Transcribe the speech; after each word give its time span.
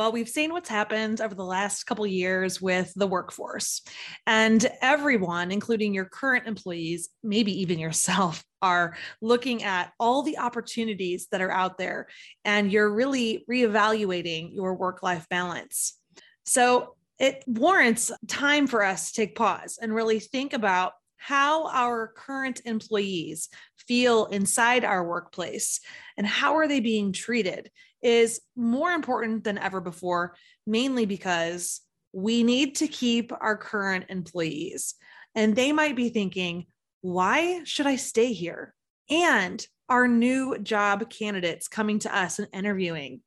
Well, 0.00 0.12
we've 0.12 0.30
seen 0.30 0.50
what's 0.50 0.70
happened 0.70 1.20
over 1.20 1.34
the 1.34 1.44
last 1.44 1.84
couple 1.84 2.06
years 2.06 2.58
with 2.58 2.90
the 2.96 3.06
workforce, 3.06 3.82
and 4.26 4.66
everyone, 4.80 5.50
including 5.50 5.92
your 5.92 6.06
current 6.06 6.46
employees, 6.46 7.10
maybe 7.22 7.60
even 7.60 7.78
yourself, 7.78 8.42
are 8.62 8.96
looking 9.20 9.62
at 9.62 9.92
all 10.00 10.22
the 10.22 10.38
opportunities 10.38 11.28
that 11.32 11.42
are 11.42 11.50
out 11.50 11.76
there, 11.76 12.06
and 12.46 12.72
you're 12.72 12.90
really 12.90 13.44
reevaluating 13.46 14.54
your 14.54 14.74
work 14.74 15.02
life 15.02 15.26
balance. 15.28 15.98
So, 16.46 16.96
it 17.18 17.44
warrants 17.46 18.10
time 18.26 18.68
for 18.68 18.82
us 18.82 19.12
to 19.12 19.26
take 19.26 19.36
pause 19.36 19.78
and 19.82 19.94
really 19.94 20.18
think 20.18 20.54
about 20.54 20.94
how 21.18 21.68
our 21.68 22.08
current 22.16 22.62
employees 22.64 23.50
feel 23.76 24.24
inside 24.26 24.82
our 24.82 25.06
workplace 25.06 25.80
and 26.16 26.26
how 26.26 26.56
are 26.56 26.66
they 26.66 26.80
being 26.80 27.12
treated 27.12 27.70
is 28.02 28.40
more 28.56 28.92
important 28.92 29.44
than 29.44 29.58
ever 29.58 29.80
before 29.80 30.34
mainly 30.66 31.06
because 31.06 31.80
we 32.12 32.42
need 32.42 32.76
to 32.76 32.88
keep 32.88 33.32
our 33.40 33.56
current 33.56 34.06
employees. 34.08 34.94
And 35.34 35.54
they 35.54 35.72
might 35.72 35.96
be 35.96 36.08
thinking 36.08 36.66
why 37.02 37.64
should 37.64 37.86
i 37.86 37.96
stay 37.96 38.32
here? 38.32 38.74
And 39.08 39.64
our 39.88 40.06
new 40.06 40.58
job 40.58 41.08
candidates 41.08 41.66
coming 41.68 41.98
to 42.00 42.16
us 42.16 42.38
and 42.38 42.48
interviewing 42.52 43.20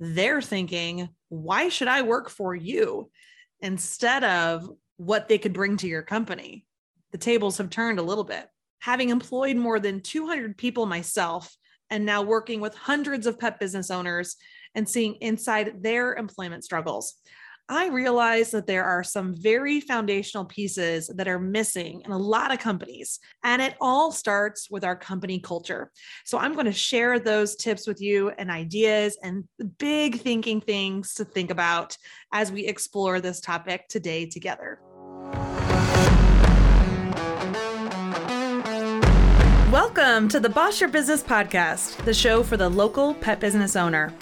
they're 0.00 0.40
thinking 0.40 1.08
why 1.28 1.68
should 1.68 1.88
i 1.88 2.02
work 2.02 2.30
for 2.30 2.54
you? 2.54 3.10
instead 3.60 4.24
of 4.24 4.70
what 4.96 5.28
they 5.28 5.38
could 5.38 5.52
bring 5.52 5.76
to 5.78 5.88
your 5.88 6.02
company. 6.02 6.64
The 7.12 7.18
tables 7.18 7.58
have 7.58 7.70
turned 7.70 7.98
a 7.98 8.02
little 8.02 8.24
bit. 8.24 8.46
Having 8.80 9.10
employed 9.10 9.56
more 9.56 9.80
than 9.80 10.00
200 10.00 10.56
people 10.56 10.86
myself 10.86 11.56
and 11.90 12.04
now 12.04 12.22
working 12.22 12.60
with 12.60 12.74
hundreds 12.74 13.26
of 13.26 13.38
pet 13.38 13.58
business 13.58 13.90
owners 13.90 14.36
and 14.74 14.88
seeing 14.88 15.14
inside 15.16 15.82
their 15.82 16.14
employment 16.14 16.64
struggles, 16.64 17.14
I 17.70 17.88
realize 17.88 18.50
that 18.52 18.66
there 18.66 18.84
are 18.84 19.04
some 19.04 19.34
very 19.36 19.80
foundational 19.80 20.46
pieces 20.46 21.10
that 21.14 21.28
are 21.28 21.38
missing 21.38 22.00
in 22.02 22.12
a 22.12 22.18
lot 22.18 22.50
of 22.50 22.60
companies. 22.60 23.20
And 23.44 23.60
it 23.60 23.74
all 23.78 24.10
starts 24.10 24.70
with 24.70 24.84
our 24.84 24.96
company 24.96 25.38
culture. 25.38 25.90
So 26.24 26.38
I'm 26.38 26.54
going 26.54 26.64
to 26.64 26.72
share 26.72 27.18
those 27.18 27.56
tips 27.56 27.86
with 27.86 28.00
you 28.00 28.30
and 28.38 28.50
ideas 28.50 29.18
and 29.22 29.44
big 29.78 30.20
thinking 30.20 30.62
things 30.62 31.12
to 31.14 31.26
think 31.26 31.50
about 31.50 31.94
as 32.32 32.50
we 32.50 32.64
explore 32.64 33.20
this 33.20 33.40
topic 33.40 33.86
today 33.88 34.24
together. 34.24 34.80
Welcome 39.72 40.30
to 40.30 40.40
the 40.40 40.48
Boss 40.48 40.80
Your 40.80 40.88
Business 40.88 41.22
podcast, 41.22 42.02
the 42.06 42.14
show 42.14 42.42
for 42.42 42.56
the 42.56 42.70
local 42.70 43.12
pet 43.12 43.38
business 43.38 43.76
owner. 43.76 44.14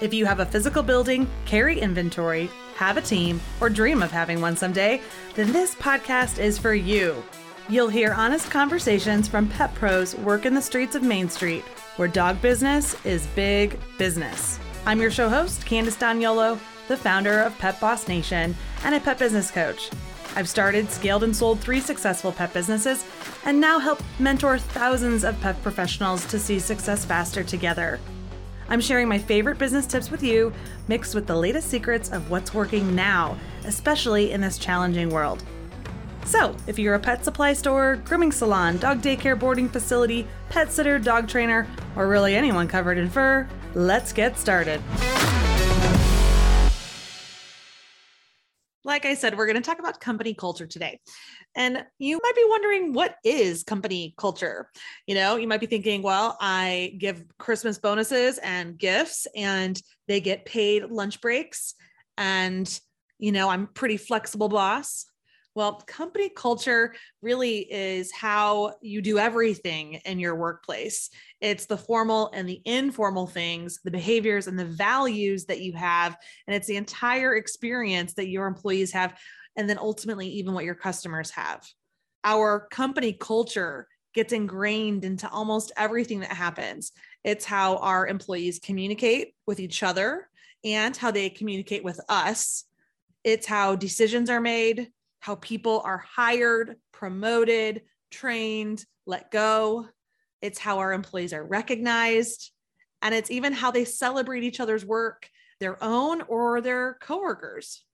If 0.00 0.14
you 0.14 0.24
have 0.26 0.38
a 0.38 0.46
physical 0.46 0.84
building, 0.84 1.28
carry 1.44 1.80
inventory, 1.80 2.48
have 2.76 2.96
a 2.96 3.02
team, 3.02 3.40
or 3.60 3.68
dream 3.68 4.00
of 4.00 4.12
having 4.12 4.40
one 4.40 4.56
someday, 4.56 5.02
then 5.34 5.50
this 5.50 5.74
podcast 5.74 6.38
is 6.38 6.56
for 6.56 6.72
you. 6.72 7.20
You'll 7.68 7.88
hear 7.88 8.12
honest 8.12 8.48
conversations 8.48 9.26
from 9.26 9.48
pet 9.48 9.74
pros 9.74 10.14
working 10.14 10.54
the 10.54 10.62
streets 10.62 10.94
of 10.94 11.02
Main 11.02 11.28
Street, 11.28 11.64
where 11.96 12.06
dog 12.06 12.40
business 12.40 12.94
is 13.04 13.26
big 13.34 13.80
business. 13.98 14.60
I'm 14.86 15.00
your 15.00 15.10
show 15.10 15.28
host, 15.28 15.66
Candace 15.66 15.96
D'Agnolo, 15.96 16.60
the 16.86 16.96
founder 16.96 17.40
of 17.40 17.58
Pet 17.58 17.80
Boss 17.80 18.06
Nation 18.06 18.54
and 18.84 18.94
a 18.94 19.00
pet 19.00 19.18
business 19.18 19.50
coach. 19.50 19.90
I've 20.34 20.48
started, 20.48 20.90
scaled, 20.90 21.24
and 21.24 21.34
sold 21.34 21.60
three 21.60 21.80
successful 21.80 22.32
pet 22.32 22.52
businesses, 22.52 23.04
and 23.44 23.60
now 23.60 23.78
help 23.78 24.02
mentor 24.18 24.58
thousands 24.58 25.24
of 25.24 25.40
pet 25.40 25.62
professionals 25.62 26.24
to 26.26 26.38
see 26.38 26.58
success 26.58 27.04
faster 27.04 27.44
together. 27.44 28.00
I'm 28.68 28.80
sharing 28.80 29.08
my 29.08 29.18
favorite 29.18 29.58
business 29.58 29.86
tips 29.86 30.10
with 30.10 30.22
you, 30.22 30.52
mixed 30.88 31.14
with 31.14 31.26
the 31.26 31.36
latest 31.36 31.68
secrets 31.68 32.10
of 32.10 32.30
what's 32.30 32.54
working 32.54 32.94
now, 32.94 33.36
especially 33.64 34.32
in 34.32 34.40
this 34.40 34.56
challenging 34.56 35.10
world. 35.10 35.42
So, 36.24 36.56
if 36.66 36.78
you're 36.78 36.94
a 36.94 37.00
pet 37.00 37.24
supply 37.24 37.52
store, 37.52 37.96
grooming 38.04 38.32
salon, 38.32 38.78
dog 38.78 39.02
daycare 39.02 39.38
boarding 39.38 39.68
facility, 39.68 40.26
pet 40.48 40.72
sitter, 40.72 40.98
dog 40.98 41.28
trainer, 41.28 41.66
or 41.96 42.08
really 42.08 42.34
anyone 42.34 42.68
covered 42.68 42.96
in 42.96 43.10
fur, 43.10 43.48
let's 43.74 44.12
get 44.12 44.38
started. 44.38 44.80
Like 49.02 49.10
I 49.10 49.14
said, 49.14 49.36
we're 49.36 49.46
going 49.46 49.60
to 49.60 49.68
talk 49.68 49.80
about 49.80 49.98
company 49.98 50.32
culture 50.32 50.66
today. 50.66 51.00
And 51.56 51.84
you 51.98 52.20
might 52.22 52.36
be 52.36 52.44
wondering, 52.48 52.92
what 52.92 53.16
is 53.24 53.64
company 53.64 54.14
culture? 54.16 54.68
You 55.08 55.16
know, 55.16 55.34
you 55.36 55.48
might 55.48 55.58
be 55.58 55.66
thinking, 55.66 56.02
well, 56.02 56.36
I 56.40 56.94
give 56.98 57.24
Christmas 57.36 57.78
bonuses 57.78 58.38
and 58.38 58.78
gifts, 58.78 59.26
and 59.34 59.80
they 60.06 60.20
get 60.20 60.44
paid 60.44 60.84
lunch 60.84 61.20
breaks. 61.20 61.74
And, 62.16 62.80
you 63.18 63.32
know, 63.32 63.48
I'm 63.48 63.66
pretty 63.66 63.96
flexible 63.96 64.48
boss. 64.48 65.04
Well, 65.54 65.82
company 65.86 66.30
culture 66.30 66.94
really 67.20 67.70
is 67.70 68.10
how 68.10 68.74
you 68.80 69.02
do 69.02 69.18
everything 69.18 69.94
in 70.06 70.18
your 70.18 70.34
workplace. 70.34 71.10
It's 71.42 71.66
the 71.66 71.76
formal 71.76 72.30
and 72.32 72.48
the 72.48 72.62
informal 72.64 73.26
things, 73.26 73.80
the 73.84 73.90
behaviors 73.90 74.46
and 74.46 74.58
the 74.58 74.64
values 74.64 75.44
that 75.46 75.60
you 75.60 75.74
have. 75.74 76.16
And 76.46 76.56
it's 76.56 76.66
the 76.66 76.76
entire 76.76 77.36
experience 77.36 78.14
that 78.14 78.28
your 78.28 78.46
employees 78.46 78.92
have. 78.92 79.18
And 79.56 79.68
then 79.68 79.78
ultimately, 79.78 80.26
even 80.28 80.54
what 80.54 80.64
your 80.64 80.74
customers 80.74 81.30
have. 81.30 81.66
Our 82.24 82.68
company 82.70 83.12
culture 83.12 83.88
gets 84.14 84.32
ingrained 84.32 85.04
into 85.04 85.28
almost 85.28 85.72
everything 85.76 86.20
that 86.20 86.32
happens. 86.32 86.92
It's 87.24 87.44
how 87.44 87.76
our 87.76 88.06
employees 88.06 88.58
communicate 88.58 89.34
with 89.46 89.60
each 89.60 89.82
other 89.82 90.28
and 90.64 90.96
how 90.96 91.10
they 91.10 91.28
communicate 91.28 91.84
with 91.84 92.00
us. 92.08 92.64
It's 93.24 93.46
how 93.46 93.76
decisions 93.76 94.30
are 94.30 94.40
made, 94.40 94.88
how 95.22 95.36
people 95.36 95.80
are 95.84 95.98
hired, 95.98 96.76
promoted, 96.90 97.82
trained, 98.10 98.84
let 99.06 99.30
go. 99.30 99.86
It's 100.40 100.58
how 100.58 100.80
our 100.80 100.92
employees 100.92 101.32
are 101.32 101.44
recognized. 101.44 102.50
And 103.02 103.14
it's 103.14 103.30
even 103.30 103.52
how 103.52 103.70
they 103.70 103.84
celebrate 103.84 104.42
each 104.42 104.58
other's 104.58 104.84
work, 104.84 105.28
their 105.60 105.82
own 105.82 106.22
or 106.22 106.60
their 106.60 106.98
coworkers. 107.00 107.84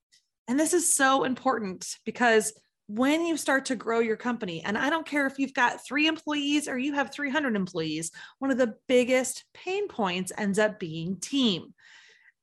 And 0.49 0.59
this 0.59 0.73
is 0.73 0.97
so 0.97 1.25
important 1.25 1.99
because 2.07 2.55
when 2.87 3.27
you 3.27 3.37
start 3.37 3.67
to 3.67 3.77
grow 3.77 3.99
your 3.99 4.17
company, 4.17 4.63
and 4.65 4.79
I 4.79 4.89
don't 4.89 5.07
care 5.07 5.27
if 5.27 5.39
you've 5.39 5.53
got 5.53 5.85
three 5.85 6.07
employees 6.07 6.67
or 6.67 6.79
you 6.79 6.95
have 6.95 7.13
300 7.13 7.55
employees, 7.55 8.11
one 8.39 8.51
of 8.51 8.57
the 8.57 8.75
biggest 8.89 9.45
pain 9.53 9.87
points 9.87 10.33
ends 10.39 10.59
up 10.59 10.81
being 10.81 11.21
team. 11.21 11.75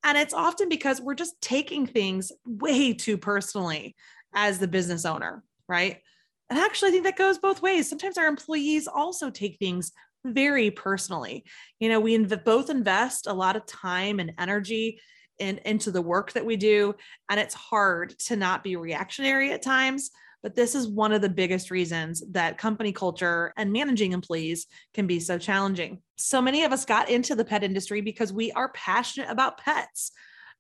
And 0.04 0.16
it's 0.20 0.36
often 0.36 0.70
because 0.70 1.02
we're 1.02 1.16
just 1.16 1.42
taking 1.42 1.88
things 1.88 2.32
way 2.46 2.94
too 2.94 3.18
personally 3.18 3.96
as 4.36 4.60
the 4.60 4.68
business 4.68 5.06
owner, 5.06 5.44
right? 5.68 6.02
And 6.50 6.60
actually, 6.60 6.90
I 6.90 6.92
think 6.92 7.06
that 7.06 7.18
goes 7.18 7.40
both 7.40 7.62
ways. 7.62 7.90
Sometimes 7.90 8.18
our 8.18 8.28
employees 8.28 8.88
also 8.88 9.32
take 9.32 9.58
things 9.58 9.92
very 10.24 10.70
personally. 10.72 11.46
You 11.80 11.90
know, 11.90 12.00
we 12.00 12.18
inv- 12.18 12.44
both 12.44 12.70
invest 12.70 13.28
a 13.28 13.34
lot 13.34 13.56
of 13.56 13.66
time 13.66 14.20
and 14.20 14.34
energy 14.38 15.00
in, 15.40 15.60
into 15.66 15.92
the 15.92 16.02
work 16.02 16.34
that 16.34 16.46
we 16.46 16.56
do, 16.56 16.96
and 17.30 17.40
it's 17.40 17.56
hard 17.56 18.18
to 18.20 18.36
not 18.36 18.64
be 18.64 18.76
reactionary 18.76 19.52
at 19.52 19.62
times. 19.62 20.12
But 20.44 20.56
this 20.56 20.76
is 20.76 20.88
one 20.88 21.12
of 21.12 21.24
the 21.24 21.30
biggest 21.30 21.72
reasons 21.72 22.24
that 22.32 22.60
company 22.60 22.92
culture 22.92 23.52
and 23.58 23.74
managing 23.74 24.12
employees 24.12 24.68
can 24.94 25.08
be 25.08 25.20
so 25.20 25.40
challenging. 25.40 26.02
So 26.18 26.40
many 26.40 26.64
of 26.64 26.72
us 26.72 26.86
got 26.86 27.10
into 27.10 27.34
the 27.34 27.44
pet 27.44 27.64
industry 27.64 28.02
because 28.02 28.32
we 28.32 28.52
are 28.52 28.72
passionate 28.74 29.32
about 29.32 29.58
pets 29.58 30.12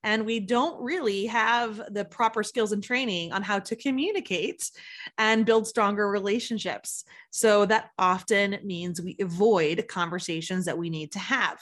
and 0.05 0.23
we 0.23 0.39
don't 0.39 0.79
really 0.81 1.25
have 1.25 1.81
the 1.91 2.05
proper 2.05 2.43
skills 2.43 2.71
and 2.71 2.83
training 2.83 3.33
on 3.33 3.41
how 3.41 3.57
to 3.57 3.75
communicate 3.75 4.69
and 5.17 5.47
build 5.47 5.67
stronger 5.67 6.07
relationships. 6.07 7.05
So 7.31 7.66
that 7.66 7.89
often 7.97 8.59
means 8.63 9.01
we 9.01 9.17
avoid 9.19 9.88
conversations 9.89 10.66
that 10.66 10.77
we 10.77 10.91
need 10.91 11.11
to 11.13 11.19
have. 11.19 11.59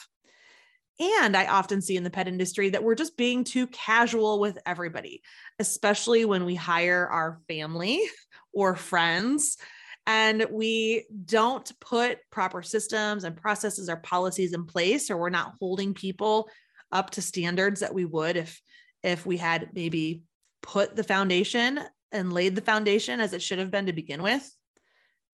And 1.00 1.38
I 1.38 1.48
often 1.48 1.82
see 1.82 1.96
in 1.96 2.04
the 2.04 2.10
pet 2.10 2.28
industry 2.28 2.70
that 2.72 2.84
we're 2.84 2.96
just 2.96 3.16
being 3.16 3.46
too 3.46 3.66
casual 3.68 4.42
with 4.42 4.58
everybody, 4.66 5.24
especially 5.58 6.26
when 6.26 6.44
we 6.44 6.54
hire 6.54 7.08
our 7.08 7.40
family 7.48 8.02
or 8.54 8.76
friends 8.76 9.58
and 10.06 10.46
we 10.52 11.06
don't 11.24 11.72
put 11.80 12.20
proper 12.30 12.62
systems 12.62 13.24
and 13.24 13.38
processes 13.38 13.88
or 13.88 13.96
policies 13.96 14.52
in 14.52 14.66
place, 14.66 15.10
or 15.10 15.16
we're 15.16 15.30
not 15.30 15.54
holding 15.62 15.94
people 15.94 16.50
up 16.94 17.10
to 17.12 17.22
standards 17.22 17.82
that 17.82 17.94
we 17.94 18.06
would 18.06 18.38
if 18.38 18.62
if 19.04 19.26
we 19.26 19.36
had 19.36 19.70
maybe 19.74 20.24
put 20.62 20.96
the 20.96 21.04
foundation 21.04 21.80
and 22.14 22.32
laid 22.32 22.56
the 22.56 22.62
foundation 22.62 23.20
as 23.20 23.34
it 23.34 23.42
should 23.42 23.60
have 23.60 23.72
been 23.72 23.88
to 23.88 23.94
begin 23.94 24.24
with. 24.24 24.50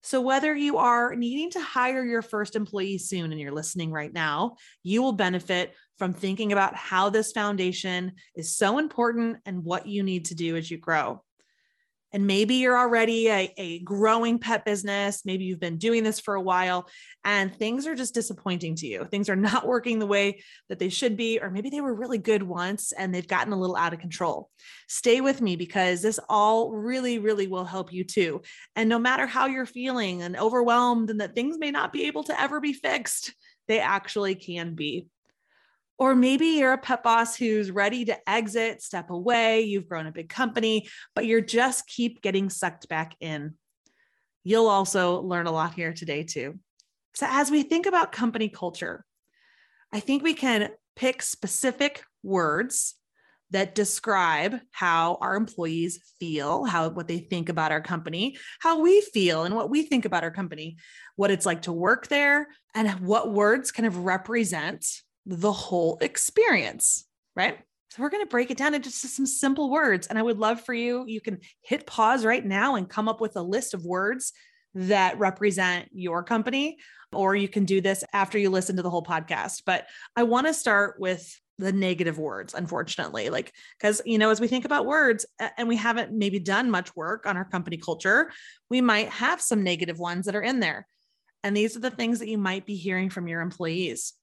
So, 0.02 0.20
whether 0.22 0.54
you 0.54 0.78
are 0.78 1.14
needing 1.14 1.50
to 1.50 1.60
hire 1.60 2.04
your 2.04 2.22
first 2.22 2.56
employee 2.56 2.98
soon 2.98 3.32
and 3.32 3.40
you're 3.40 3.52
listening 3.52 3.92
right 3.92 4.12
now, 4.12 4.56
you 4.82 5.02
will 5.02 5.12
benefit 5.12 5.74
from 5.98 6.14
thinking 6.14 6.52
about 6.52 6.74
how 6.74 7.10
this 7.10 7.32
foundation 7.32 8.12
is 8.34 8.56
so 8.56 8.78
important 8.78 9.38
and 9.44 9.62
what 9.62 9.86
you 9.86 10.02
need 10.02 10.24
to 10.26 10.34
do 10.34 10.56
as 10.56 10.70
you 10.70 10.78
grow. 10.78 11.22
And 12.12 12.26
maybe 12.26 12.56
you're 12.56 12.78
already 12.78 13.28
a, 13.28 13.52
a 13.56 13.78
growing 13.80 14.38
pet 14.38 14.64
business. 14.64 15.22
Maybe 15.24 15.44
you've 15.44 15.60
been 15.60 15.78
doing 15.78 16.02
this 16.02 16.18
for 16.20 16.34
a 16.34 16.40
while 16.40 16.88
and 17.24 17.54
things 17.54 17.86
are 17.86 17.94
just 17.94 18.14
disappointing 18.14 18.74
to 18.76 18.86
you. 18.86 19.04
Things 19.04 19.28
are 19.28 19.36
not 19.36 19.66
working 19.66 19.98
the 19.98 20.06
way 20.06 20.42
that 20.68 20.78
they 20.78 20.88
should 20.88 21.16
be, 21.16 21.38
or 21.40 21.50
maybe 21.50 21.70
they 21.70 21.80
were 21.80 21.94
really 21.94 22.18
good 22.18 22.42
once 22.42 22.92
and 22.92 23.14
they've 23.14 23.26
gotten 23.26 23.52
a 23.52 23.58
little 23.58 23.76
out 23.76 23.92
of 23.92 24.00
control. 24.00 24.50
Stay 24.88 25.20
with 25.20 25.40
me 25.40 25.56
because 25.56 26.02
this 26.02 26.20
all 26.28 26.72
really, 26.72 27.18
really 27.18 27.46
will 27.46 27.64
help 27.64 27.92
you 27.92 28.04
too. 28.04 28.42
And 28.76 28.88
no 28.88 28.98
matter 28.98 29.26
how 29.26 29.46
you're 29.46 29.66
feeling 29.66 30.22
and 30.22 30.36
overwhelmed 30.36 31.10
and 31.10 31.20
that 31.20 31.34
things 31.34 31.58
may 31.58 31.70
not 31.70 31.92
be 31.92 32.06
able 32.06 32.24
to 32.24 32.40
ever 32.40 32.60
be 32.60 32.72
fixed, 32.72 33.34
they 33.68 33.80
actually 33.80 34.34
can 34.34 34.74
be. 34.74 35.06
Or 36.00 36.14
maybe 36.14 36.46
you're 36.46 36.72
a 36.72 36.78
pet 36.78 37.02
boss 37.02 37.36
who's 37.36 37.70
ready 37.70 38.06
to 38.06 38.16
exit, 38.28 38.80
step 38.80 39.10
away, 39.10 39.60
you've 39.60 39.86
grown 39.86 40.06
a 40.06 40.12
big 40.12 40.30
company, 40.30 40.88
but 41.14 41.26
you're 41.26 41.42
just 41.42 41.86
keep 41.86 42.22
getting 42.22 42.48
sucked 42.48 42.88
back 42.88 43.14
in. 43.20 43.56
You'll 44.42 44.68
also 44.68 45.20
learn 45.20 45.46
a 45.46 45.52
lot 45.52 45.74
here 45.74 45.92
today, 45.92 46.22
too. 46.22 46.58
So, 47.14 47.26
as 47.28 47.50
we 47.50 47.62
think 47.62 47.84
about 47.84 48.12
company 48.12 48.48
culture, 48.48 49.04
I 49.92 50.00
think 50.00 50.22
we 50.22 50.32
can 50.32 50.70
pick 50.96 51.20
specific 51.20 52.02
words 52.22 52.94
that 53.50 53.74
describe 53.74 54.58
how 54.70 55.18
our 55.20 55.36
employees 55.36 56.00
feel, 56.18 56.64
how 56.64 56.88
what 56.88 57.08
they 57.08 57.18
think 57.18 57.50
about 57.50 57.72
our 57.72 57.82
company, 57.82 58.38
how 58.60 58.80
we 58.80 59.02
feel 59.02 59.44
and 59.44 59.54
what 59.54 59.68
we 59.68 59.82
think 59.82 60.06
about 60.06 60.24
our 60.24 60.30
company, 60.30 60.78
what 61.16 61.30
it's 61.30 61.44
like 61.44 61.62
to 61.62 61.72
work 61.72 62.06
there, 62.06 62.48
and 62.74 62.88
what 63.00 63.34
words 63.34 63.70
kind 63.70 63.86
of 63.86 63.98
represent 63.98 64.86
the 65.30 65.52
whole 65.52 65.96
experience, 66.00 67.06
right? 67.36 67.58
So 67.90 68.02
we're 68.02 68.10
going 68.10 68.24
to 68.24 68.30
break 68.30 68.50
it 68.50 68.56
down 68.56 68.74
into 68.74 68.90
just 68.90 69.16
some 69.16 69.26
simple 69.26 69.70
words. 69.70 70.08
And 70.08 70.18
I 70.18 70.22
would 70.22 70.38
love 70.38 70.60
for 70.60 70.74
you, 70.74 71.04
you 71.06 71.20
can 71.20 71.38
hit 71.62 71.86
pause 71.86 72.24
right 72.24 72.44
now 72.44 72.74
and 72.74 72.88
come 72.88 73.08
up 73.08 73.20
with 73.20 73.36
a 73.36 73.42
list 73.42 73.72
of 73.72 73.84
words 73.84 74.32
that 74.74 75.18
represent 75.18 75.88
your 75.92 76.22
company, 76.22 76.78
or 77.12 77.34
you 77.34 77.48
can 77.48 77.64
do 77.64 77.80
this 77.80 78.04
after 78.12 78.38
you 78.38 78.50
listen 78.50 78.76
to 78.76 78.82
the 78.82 78.90
whole 78.90 79.02
podcast. 79.02 79.62
But 79.64 79.86
I 80.16 80.24
want 80.24 80.46
to 80.46 80.54
start 80.54 81.00
with 81.00 81.40
the 81.58 81.72
negative 81.72 82.18
words, 82.18 82.54
unfortunately, 82.54 83.30
like, 83.30 83.52
because, 83.78 84.00
you 84.04 84.18
know, 84.18 84.30
as 84.30 84.40
we 84.40 84.48
think 84.48 84.64
about 84.64 84.86
words 84.86 85.26
and 85.58 85.68
we 85.68 85.76
haven't 85.76 86.12
maybe 86.12 86.38
done 86.38 86.70
much 86.70 86.94
work 86.96 87.26
on 87.26 87.36
our 87.36 87.44
company 87.44 87.76
culture, 87.76 88.32
we 88.68 88.80
might 88.80 89.10
have 89.10 89.40
some 89.40 89.62
negative 89.62 89.98
ones 89.98 90.26
that 90.26 90.34
are 90.34 90.42
in 90.42 90.58
there. 90.58 90.86
And 91.44 91.56
these 91.56 91.76
are 91.76 91.80
the 91.80 91.90
things 91.90 92.18
that 92.18 92.28
you 92.28 92.38
might 92.38 92.66
be 92.66 92.76
hearing 92.76 93.10
from 93.10 93.28
your 93.28 93.40
employees 93.40 94.14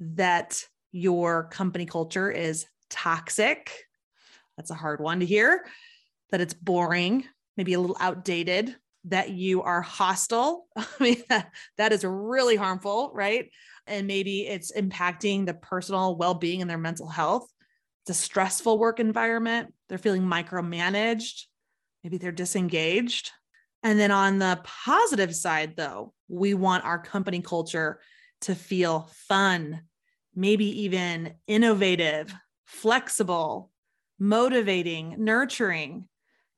that 0.00 0.64
your 0.92 1.44
company 1.44 1.86
culture 1.86 2.30
is 2.30 2.66
toxic. 2.88 3.70
That's 4.56 4.70
a 4.70 4.74
hard 4.74 5.00
one 5.00 5.20
to 5.20 5.26
hear. 5.26 5.64
That 6.30 6.40
it's 6.40 6.54
boring, 6.54 7.24
maybe 7.56 7.74
a 7.74 7.80
little 7.80 7.96
outdated, 8.00 8.76
that 9.04 9.30
you 9.30 9.62
are 9.62 9.82
hostile. 9.82 10.66
I 10.76 10.86
mean, 11.00 11.22
that, 11.28 11.92
is 11.92 12.04
really 12.04 12.56
harmful, 12.56 13.10
right? 13.14 13.50
And 13.86 14.06
maybe 14.06 14.46
it's 14.46 14.72
impacting 14.72 15.46
the 15.46 15.54
personal 15.54 16.16
well 16.16 16.34
being 16.34 16.60
and 16.60 16.70
their 16.70 16.78
mental 16.78 17.08
health. 17.08 17.48
It's 18.02 18.18
a 18.18 18.22
stressful 18.22 18.78
work 18.78 19.00
environment. 19.00 19.74
They're 19.88 19.98
feeling 19.98 20.22
micromanaged. 20.22 21.44
Maybe 22.04 22.18
they're 22.18 22.32
disengaged. 22.32 23.30
And 23.82 23.98
then 23.98 24.10
on 24.10 24.38
the 24.38 24.60
positive 24.62 25.34
side, 25.34 25.76
though, 25.76 26.12
we 26.28 26.54
want 26.54 26.84
our 26.84 26.98
company 26.98 27.40
culture 27.40 28.00
to 28.42 28.54
feel 28.54 29.10
fun, 29.28 29.82
maybe 30.34 30.82
even 30.82 31.34
innovative, 31.46 32.34
flexible, 32.66 33.70
motivating, 34.18 35.16
nurturing, 35.18 36.08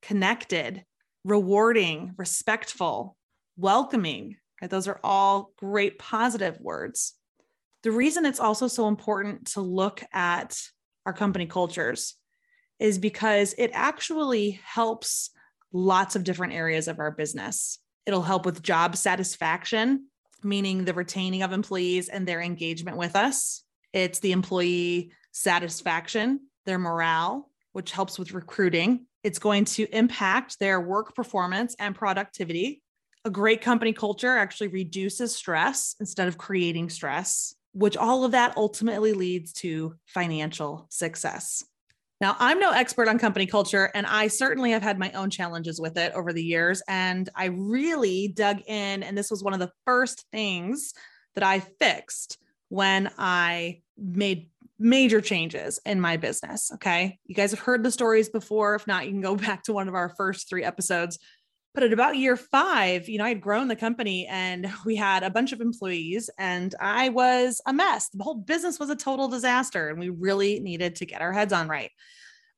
connected, 0.03 0.85
rewarding, 1.25 2.13
respectful, 2.17 3.17
welcoming. 3.57 4.37
Right? 4.61 4.71
Those 4.71 4.89
are 4.89 5.01
all 5.03 5.53
great 5.57 5.99
positive 5.99 6.61
words. 6.61 7.15
The 7.83 7.91
reason 7.91 8.27
it's 8.27 8.41
also 8.41 8.69
so 8.69 8.89
important 8.89 9.49
to 9.53 9.61
look 9.61 10.03
at 10.13 10.61
our 11.07 11.13
company 11.13 11.47
cultures 11.47 12.15
is 12.79 12.99
because 12.99 13.55
it 13.59 13.71
actually 13.75 14.61
helps 14.65 15.31
lots 15.73 16.17
of 16.17 16.25
different 16.25 16.53
areas 16.53 16.89
of 16.89 16.99
our 16.99 17.11
business. 17.11 17.79
It'll 18.07 18.23
help 18.23 18.45
with 18.45 18.63
job 18.63 18.97
satisfaction 18.97 20.07
meaning 20.45 20.85
the 20.85 20.95
retaining 20.95 21.43
of 21.43 21.53
employees 21.53 22.09
and 22.09 22.27
their 22.27 22.41
engagement 22.41 22.97
with 22.97 23.17
us. 23.17 23.63
It's 23.93 24.21
the 24.21 24.33
employee 24.33 25.13
satisfaction, 25.33 26.41
their 26.67 26.79
morale, 26.79 27.51
which 27.73 27.93
helps 27.93 28.19
with 28.19 28.33
recruiting. 28.33 29.07
It's 29.23 29.39
going 29.39 29.65
to 29.67 29.87
impact 29.97 30.59
their 30.59 30.81
work 30.81 31.15
performance 31.15 31.75
and 31.79 31.95
productivity. 31.95 32.83
A 33.25 33.31
great 33.31 33.61
company 33.61 33.93
culture 33.93 34.37
actually 34.37 34.69
reduces 34.69 35.35
stress 35.35 35.95
instead 36.01 36.29
of 36.29 36.39
creating 36.39 36.91
stress, 36.91 37.55
which 37.73 37.97
all 37.97 38.25
of 38.25 38.33
that 38.33 38.57
ultimately 38.57 39.13
leads 39.13 39.53
to 39.55 39.95
financial 40.07 40.87
success. 40.91 41.65
Now, 42.23 42.37
I'm 42.39 42.61
no 42.61 42.71
expert 42.71 43.09
on 43.09 43.19
company 43.19 43.47
culture, 43.47 43.91
and 43.97 44.07
I 44.07 44.29
certainly 44.29 44.71
have 44.71 44.83
had 44.83 44.97
my 44.97 45.11
own 45.11 45.29
challenges 45.29 45.81
with 45.81 45.99
it 45.99 46.13
over 46.13 46.33
the 46.33 46.43
years. 46.43 46.81
And 46.87 47.29
I 47.35 47.47
really 47.47 48.29
dug 48.29 48.61
in, 48.61 49.03
and 49.03 49.19
this 49.19 49.29
was 49.29 49.43
one 49.43 49.55
of 49.55 49.59
the 49.59 49.73
first 49.85 50.25
things 50.31 50.95
that 51.35 51.43
I 51.43 51.59
fixed 51.59 52.39
when 52.69 53.11
I 53.19 53.81
made 53.99 54.49
major 54.79 55.21
changes 55.21 55.81
in 55.85 56.01
my 56.01 56.17
business. 56.17 56.71
Okay. 56.75 57.19
You 57.27 57.35
guys 57.35 57.51
have 57.51 57.59
heard 57.59 57.83
the 57.83 57.91
stories 57.91 58.29
before. 58.29 58.77
If 58.77 58.87
not, 58.87 59.05
you 59.07 59.11
can 59.11 59.21
go 59.21 59.35
back 59.49 59.65
to 59.65 59.73
one 59.73 59.89
of 59.89 59.97
our 59.97 60.11
first 60.11 60.49
three 60.49 60.63
episodes. 60.63 61.19
But 61.75 61.85
at 61.85 61.93
about 61.93 62.17
year 62.17 62.37
five, 62.37 63.09
you 63.09 63.17
know, 63.19 63.25
I 63.25 63.31
had 63.31 63.41
grown 63.41 63.69
the 63.69 63.77
company 63.77 64.27
and 64.27 64.71
we 64.85 64.97
had 64.97 65.23
a 65.23 65.31
bunch 65.31 65.53
of 65.53 65.61
employees 65.61 66.29
and 66.39 66.75
I 66.81 67.09
was 67.09 67.61
a 67.67 67.73
mess. 67.73 68.09
The 68.11 68.25
whole 68.25 68.35
business 68.35 68.79
was 68.79 68.91
a 68.91 68.97
total 68.97 69.29
disaster 69.29 69.89
and 69.89 69.99
we 69.99 70.11
really 70.11 70.61
needed 70.61 70.97
to 70.97 71.07
get 71.07 71.23
our 71.23 71.33
heads 71.33 71.53
on 71.53 71.69
right. 71.69 71.91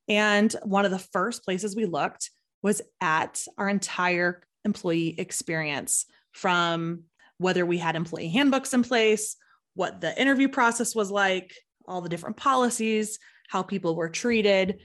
And 0.08 0.54
one 0.64 0.84
of 0.84 0.90
the 0.90 0.98
first 0.98 1.44
places 1.44 1.74
we 1.74 1.86
looked 1.86 2.30
was 2.62 2.82
at 3.00 3.42
our 3.56 3.68
entire 3.68 4.42
employee 4.64 5.14
experience 5.18 6.06
from 6.32 7.04
whether 7.38 7.64
we 7.64 7.78
had 7.78 7.96
employee 7.96 8.28
handbooks 8.28 8.74
in 8.74 8.82
place, 8.82 9.36
what 9.74 10.00
the 10.00 10.18
interview 10.20 10.48
process 10.48 10.94
was 10.94 11.10
like, 11.10 11.54
all 11.86 12.00
the 12.00 12.08
different 12.08 12.36
policies, 12.36 13.18
how 13.48 13.62
people 13.62 13.94
were 13.94 14.08
treated. 14.08 14.80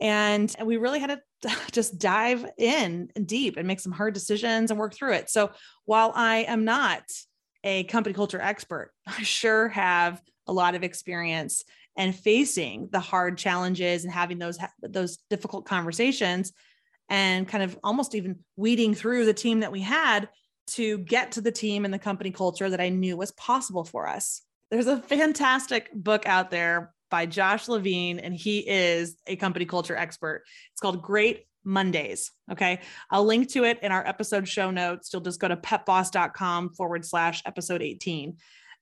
And, 0.00 0.54
we 0.64 0.76
really 0.76 0.98
had 0.98 1.10
to 1.10 1.20
just 1.72 1.98
dive 1.98 2.46
in 2.58 3.10
deep 3.26 3.56
and 3.56 3.66
make 3.66 3.80
some 3.80 3.92
hard 3.92 4.14
decisions 4.14 4.70
and 4.70 4.78
work 4.78 4.94
through 4.94 5.14
it. 5.14 5.30
So 5.30 5.50
while 5.84 6.12
I 6.14 6.38
am 6.38 6.64
not 6.64 7.02
a 7.62 7.84
company 7.84 8.14
culture 8.14 8.40
expert, 8.40 8.92
I 9.06 9.22
sure 9.22 9.68
have 9.68 10.20
a 10.46 10.52
lot 10.52 10.74
of 10.74 10.82
experience 10.82 11.64
and 11.96 12.14
facing 12.14 12.88
the 12.90 13.00
hard 13.00 13.38
challenges 13.38 14.04
and 14.04 14.12
having 14.12 14.38
those 14.38 14.58
those 14.82 15.18
difficult 15.30 15.64
conversations 15.64 16.52
and 17.08 17.46
kind 17.46 17.62
of 17.62 17.78
almost 17.84 18.14
even 18.14 18.38
weeding 18.56 18.94
through 18.94 19.26
the 19.26 19.34
team 19.34 19.60
that 19.60 19.72
we 19.72 19.80
had 19.80 20.28
to 20.66 20.98
get 20.98 21.32
to 21.32 21.40
the 21.40 21.52
team 21.52 21.84
and 21.84 21.92
the 21.92 21.98
company 21.98 22.30
culture 22.30 22.68
that 22.70 22.80
I 22.80 22.88
knew 22.88 23.16
was 23.16 23.32
possible 23.32 23.84
for 23.84 24.08
us. 24.08 24.42
There's 24.70 24.86
a 24.86 25.00
fantastic 25.00 25.90
book 25.92 26.26
out 26.26 26.50
there 26.50 26.94
by 27.14 27.26
Josh 27.26 27.68
Levine, 27.68 28.18
and 28.18 28.34
he 28.34 28.58
is 28.68 29.14
a 29.28 29.36
company 29.36 29.66
culture 29.66 29.94
expert. 29.94 30.42
It's 30.72 30.80
called 30.80 31.00
Great 31.00 31.44
Mondays. 31.62 32.32
Okay. 32.50 32.80
I'll 33.08 33.24
link 33.24 33.50
to 33.50 33.62
it 33.62 33.78
in 33.84 33.92
our 33.92 34.04
episode 34.04 34.48
show 34.48 34.72
notes. 34.72 35.12
You'll 35.12 35.22
just 35.22 35.38
go 35.38 35.46
to 35.46 35.56
petboss.com 35.56 36.70
forward 36.70 37.04
slash 37.04 37.40
episode 37.46 37.82
18. 37.82 38.36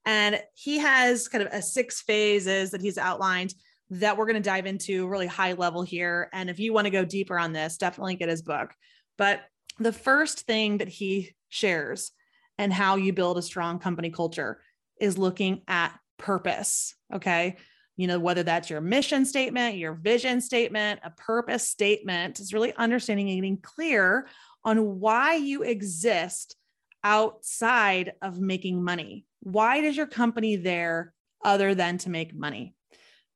And 0.06 0.42
he 0.54 0.78
has 0.78 1.28
kind 1.28 1.44
of 1.44 1.52
a 1.52 1.60
six 1.60 2.00
phases 2.00 2.70
that 2.70 2.80
he's 2.80 2.96
outlined 2.96 3.52
that 3.90 4.16
we're 4.16 4.24
going 4.24 4.36
to 4.36 4.40
dive 4.40 4.64
into 4.64 5.06
really 5.06 5.26
high 5.26 5.52
level 5.52 5.82
here. 5.82 6.30
And 6.32 6.48
if 6.48 6.58
you 6.58 6.72
want 6.72 6.86
to 6.86 6.90
go 6.90 7.04
deeper 7.04 7.38
on 7.38 7.52
this, 7.52 7.76
definitely 7.76 8.14
get 8.14 8.30
his 8.30 8.40
book. 8.40 8.72
But 9.18 9.42
the 9.78 9.92
first 9.92 10.46
thing 10.46 10.78
that 10.78 10.88
he 10.88 11.34
shares 11.50 12.12
and 12.56 12.72
how 12.72 12.96
you 12.96 13.12
build 13.12 13.36
a 13.36 13.42
strong 13.42 13.78
company 13.78 14.08
culture 14.08 14.62
is 14.98 15.18
looking 15.18 15.60
at 15.68 15.92
purpose. 16.16 16.94
Okay. 17.12 17.58
You 17.96 18.06
know, 18.06 18.18
whether 18.18 18.42
that's 18.42 18.70
your 18.70 18.80
mission 18.80 19.24
statement, 19.24 19.76
your 19.76 19.94
vision 19.94 20.40
statement, 20.40 21.00
a 21.04 21.10
purpose 21.10 21.68
statement, 21.68 22.40
is 22.40 22.52
really 22.52 22.72
understanding 22.74 23.28
and 23.28 23.36
getting 23.36 23.58
clear 23.58 24.28
on 24.64 25.00
why 25.00 25.34
you 25.34 25.62
exist 25.62 26.56
outside 27.04 28.12
of 28.22 28.40
making 28.40 28.82
money. 28.82 29.26
Why 29.40 29.80
does 29.80 29.96
your 29.96 30.06
company 30.06 30.56
there 30.56 31.12
other 31.44 31.74
than 31.74 31.98
to 31.98 32.10
make 32.10 32.34
money? 32.34 32.74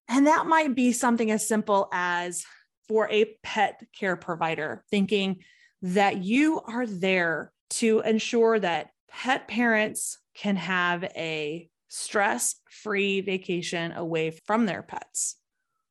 And 0.09 0.27
that 0.27 0.47
might 0.47 0.75
be 0.75 0.93
something 0.93 1.31
as 1.31 1.47
simple 1.47 1.89
as 1.93 2.45
for 2.89 3.11
a 3.11 3.37
pet 3.43 3.83
care 3.99 4.17
provider, 4.17 4.85
thinking 4.91 5.43
that 5.83 6.23
you 6.23 6.61
are 6.61 6.87
there 6.87 7.53
to 7.69 8.01
ensure 8.01 8.59
that 8.59 8.91
pet 9.11 9.49
parents 9.49 10.19
can 10.35 10.57
have 10.57 11.03
a 11.05 11.69
stress 11.89 12.57
free 12.71 13.21
vacation 13.21 13.93
away 13.93 14.31
from 14.31 14.67
their 14.67 14.83
pets. 14.83 15.37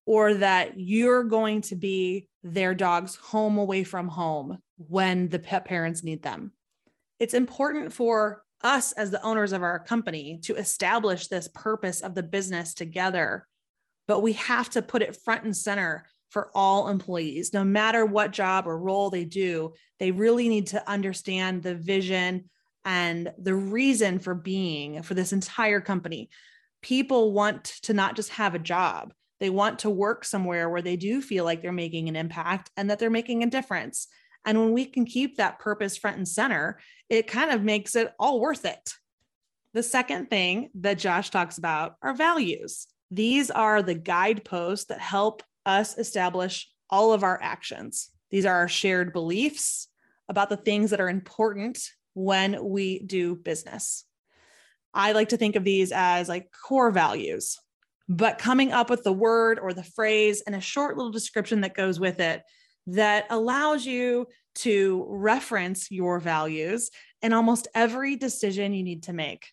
or 0.05 0.35
that 0.35 0.79
you're 0.79 1.23
going 1.23 1.61
to 1.61 1.75
be 1.75 2.27
their 2.43 2.75
dog's 2.75 3.15
home 3.15 3.57
away 3.57 3.83
from 3.83 4.07
home 4.07 4.59
when 4.77 5.29
the 5.29 5.39
pet 5.39 5.65
parents 5.65 6.03
need 6.03 6.21
them. 6.21 6.51
It's 7.19 7.33
important 7.33 7.91
for 7.91 8.43
us 8.61 8.91
as 8.93 9.11
the 9.11 9.21
owners 9.23 9.51
of 9.51 9.63
our 9.63 9.79
company 9.79 10.39
to 10.43 10.55
establish 10.55 11.27
this 11.27 11.47
purpose 11.47 12.01
of 12.01 12.13
the 12.13 12.23
business 12.23 12.73
together, 12.73 13.47
but 14.07 14.21
we 14.21 14.33
have 14.33 14.69
to 14.71 14.81
put 14.81 15.01
it 15.01 15.17
front 15.23 15.43
and 15.43 15.55
center 15.55 16.05
for 16.29 16.51
all 16.53 16.89
employees, 16.89 17.53
no 17.53 17.63
matter 17.63 18.05
what 18.05 18.31
job 18.31 18.67
or 18.67 18.77
role 18.77 19.09
they 19.09 19.25
do. 19.25 19.73
They 19.99 20.11
really 20.11 20.49
need 20.49 20.67
to 20.67 20.89
understand 20.89 21.63
the 21.63 21.75
vision 21.75 22.49
and 22.85 23.33
the 23.37 23.55
reason 23.55 24.19
for 24.19 24.35
being 24.35 25.01
for 25.01 25.15
this 25.15 25.33
entire 25.33 25.81
company. 25.81 26.29
People 26.81 27.33
want 27.33 27.63
to 27.83 27.93
not 27.93 28.15
just 28.15 28.29
have 28.29 28.53
a 28.53 28.59
job, 28.59 29.11
they 29.39 29.49
want 29.49 29.79
to 29.79 29.89
work 29.89 30.23
somewhere 30.23 30.69
where 30.69 30.81
they 30.81 30.95
do 30.95 31.21
feel 31.21 31.43
like 31.43 31.61
they're 31.61 31.71
making 31.71 32.07
an 32.07 32.15
impact 32.15 32.69
and 32.77 32.89
that 32.89 32.99
they're 32.99 33.09
making 33.09 33.43
a 33.43 33.49
difference. 33.49 34.07
And 34.45 34.59
when 34.59 34.71
we 34.71 34.85
can 34.85 35.05
keep 35.05 35.37
that 35.37 35.59
purpose 35.59 35.97
front 35.97 36.17
and 36.17 36.27
center, 36.27 36.79
it 37.09 37.27
kind 37.27 37.51
of 37.51 37.63
makes 37.63 37.95
it 37.95 38.13
all 38.19 38.39
worth 38.39 38.63
it. 38.63 38.93
The 39.73 39.83
second 39.83 40.29
thing 40.29 40.69
that 40.75 40.99
Josh 40.99 41.31
talks 41.31 41.57
about 41.57 41.95
are 42.01 42.13
values. 42.13 42.87
These 43.11 43.51
are 43.51 43.81
the 43.81 43.95
guideposts 43.95 44.85
that 44.85 44.99
help 44.99 45.43
us 45.65 45.97
establish 45.97 46.69
all 46.89 47.11
of 47.11 47.23
our 47.23 47.39
actions. 47.41 48.11
These 48.29 48.45
are 48.45 48.55
our 48.55 48.67
shared 48.67 49.11
beliefs 49.11 49.87
about 50.29 50.49
the 50.49 50.57
things 50.57 50.91
that 50.91 51.01
are 51.01 51.09
important 51.09 51.79
when 52.15 52.63
we 52.63 52.99
do 52.99 53.35
business. 53.35 54.03
I 54.93 55.11
like 55.11 55.29
to 55.29 55.37
think 55.37 55.55
of 55.55 55.63
these 55.63 55.91
as 55.91 56.27
like 56.27 56.49
core 56.51 56.89
values, 56.89 57.59
but 58.09 58.39
coming 58.39 58.71
up 58.71 58.89
with 58.89 59.03
the 59.03 59.13
word 59.13 59.59
or 59.59 59.73
the 59.73 59.83
phrase 59.83 60.41
and 60.41 60.55
a 60.55 60.61
short 60.61 60.97
little 60.97 61.11
description 61.11 61.61
that 61.61 61.75
goes 61.75 61.99
with 61.99 62.19
it 62.19 62.41
that 62.87 63.25
allows 63.29 63.85
you 63.85 64.27
to 64.55 65.05
reference 65.09 65.91
your 65.91 66.19
values 66.19 66.89
in 67.21 67.33
almost 67.33 67.67
every 67.75 68.15
decision 68.15 68.73
you 68.73 68.83
need 68.83 69.03
to 69.03 69.13
make. 69.13 69.47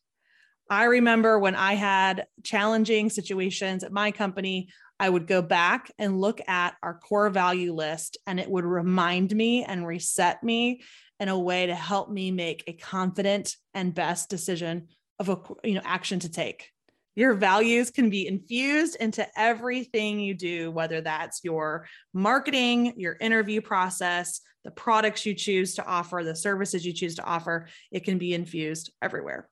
I 0.70 0.84
remember 0.84 1.38
when 1.38 1.56
I 1.56 1.74
had 1.74 2.26
challenging 2.44 3.10
situations 3.10 3.82
at 3.82 3.92
my 3.92 4.12
company, 4.12 4.68
I 5.00 5.08
would 5.08 5.26
go 5.26 5.42
back 5.42 5.90
and 5.98 6.20
look 6.20 6.40
at 6.46 6.76
our 6.82 6.94
core 6.94 7.28
value 7.30 7.74
list 7.74 8.16
and 8.26 8.38
it 8.38 8.48
would 8.48 8.64
remind 8.64 9.34
me 9.34 9.64
and 9.64 9.86
reset 9.86 10.42
me 10.42 10.82
in 11.20 11.28
a 11.28 11.38
way 11.38 11.66
to 11.66 11.74
help 11.74 12.10
me 12.10 12.30
make 12.30 12.64
a 12.66 12.72
confident 12.72 13.56
and 13.74 13.94
best 13.94 14.28
decision 14.28 14.88
of 15.18 15.28
a 15.28 15.38
you 15.64 15.74
know 15.74 15.82
action 15.84 16.18
to 16.20 16.28
take. 16.28 16.70
Your 17.14 17.34
values 17.34 17.90
can 17.90 18.08
be 18.08 18.26
infused 18.26 18.96
into 18.96 19.26
everything 19.36 20.18
you 20.18 20.34
do, 20.34 20.70
whether 20.70 21.02
that's 21.02 21.44
your 21.44 21.86
marketing, 22.14 22.94
your 22.96 23.16
interview 23.20 23.60
process, 23.60 24.40
the 24.64 24.70
products 24.70 25.26
you 25.26 25.34
choose 25.34 25.74
to 25.74 25.84
offer, 25.84 26.22
the 26.24 26.34
services 26.34 26.86
you 26.86 26.92
choose 26.92 27.16
to 27.16 27.24
offer. 27.24 27.68
It 27.90 28.04
can 28.04 28.16
be 28.16 28.32
infused 28.32 28.92
everywhere. 29.02 29.48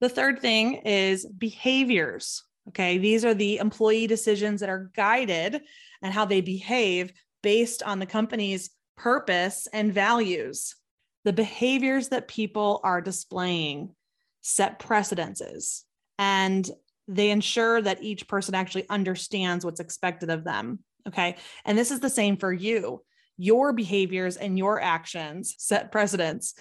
The 0.00 0.08
third 0.08 0.40
thing 0.40 0.74
is 0.84 1.24
behaviors. 1.24 2.42
Okay. 2.68 2.98
These 2.98 3.24
are 3.24 3.34
the 3.34 3.58
employee 3.58 4.06
decisions 4.06 4.60
that 4.60 4.68
are 4.68 4.90
guided 4.94 5.62
and 6.02 6.12
how 6.12 6.24
they 6.24 6.40
behave 6.40 7.12
based 7.42 7.82
on 7.82 7.98
the 7.98 8.06
company's 8.06 8.70
purpose 8.96 9.68
and 9.72 9.92
values. 9.92 10.74
The 11.24 11.32
behaviors 11.32 12.08
that 12.08 12.28
people 12.28 12.80
are 12.82 13.00
displaying 13.00 13.94
set 14.40 14.78
precedences 14.78 15.84
and 16.18 16.68
they 17.08 17.30
ensure 17.30 17.80
that 17.82 18.02
each 18.02 18.28
person 18.28 18.54
actually 18.54 18.88
understands 18.88 19.64
what's 19.64 19.80
expected 19.80 20.30
of 20.30 20.44
them. 20.44 20.80
Okay. 21.06 21.36
And 21.64 21.76
this 21.76 21.90
is 21.90 22.00
the 22.00 22.10
same 22.10 22.36
for 22.36 22.52
you. 22.52 23.02
Your 23.36 23.72
behaviors 23.72 24.36
and 24.36 24.56
your 24.56 24.80
actions 24.80 25.54
set 25.58 25.90
precedents, 25.90 26.54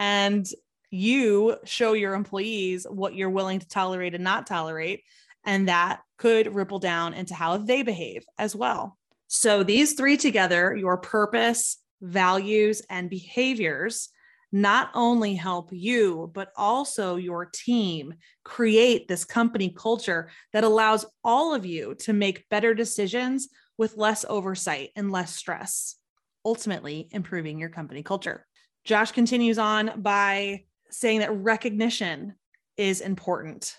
and 0.00 0.48
you 0.90 1.56
show 1.64 1.92
your 1.92 2.14
employees 2.14 2.86
what 2.88 3.14
you're 3.14 3.30
willing 3.30 3.60
to 3.60 3.68
tolerate 3.68 4.14
and 4.14 4.24
not 4.24 4.46
tolerate. 4.46 5.02
And 5.44 5.68
that 5.68 6.00
could 6.18 6.54
ripple 6.54 6.78
down 6.78 7.14
into 7.14 7.34
how 7.34 7.58
they 7.58 7.82
behave 7.82 8.24
as 8.38 8.56
well. 8.56 8.96
So, 9.36 9.64
these 9.64 9.94
three 9.94 10.16
together 10.16 10.76
your 10.76 10.96
purpose, 10.96 11.78
values, 12.00 12.82
and 12.88 13.10
behaviors 13.10 14.08
not 14.52 14.90
only 14.94 15.34
help 15.34 15.70
you, 15.72 16.30
but 16.32 16.52
also 16.56 17.16
your 17.16 17.44
team 17.52 18.14
create 18.44 19.08
this 19.08 19.24
company 19.24 19.74
culture 19.76 20.30
that 20.52 20.62
allows 20.62 21.04
all 21.24 21.52
of 21.52 21.66
you 21.66 21.96
to 21.96 22.12
make 22.12 22.48
better 22.48 22.74
decisions 22.74 23.48
with 23.76 23.96
less 23.96 24.24
oversight 24.28 24.90
and 24.94 25.10
less 25.10 25.34
stress, 25.34 25.96
ultimately 26.44 27.08
improving 27.10 27.58
your 27.58 27.70
company 27.70 28.04
culture. 28.04 28.46
Josh 28.84 29.10
continues 29.10 29.58
on 29.58 30.00
by 30.00 30.62
saying 30.92 31.18
that 31.18 31.34
recognition 31.34 32.34
is 32.76 33.00
important. 33.00 33.76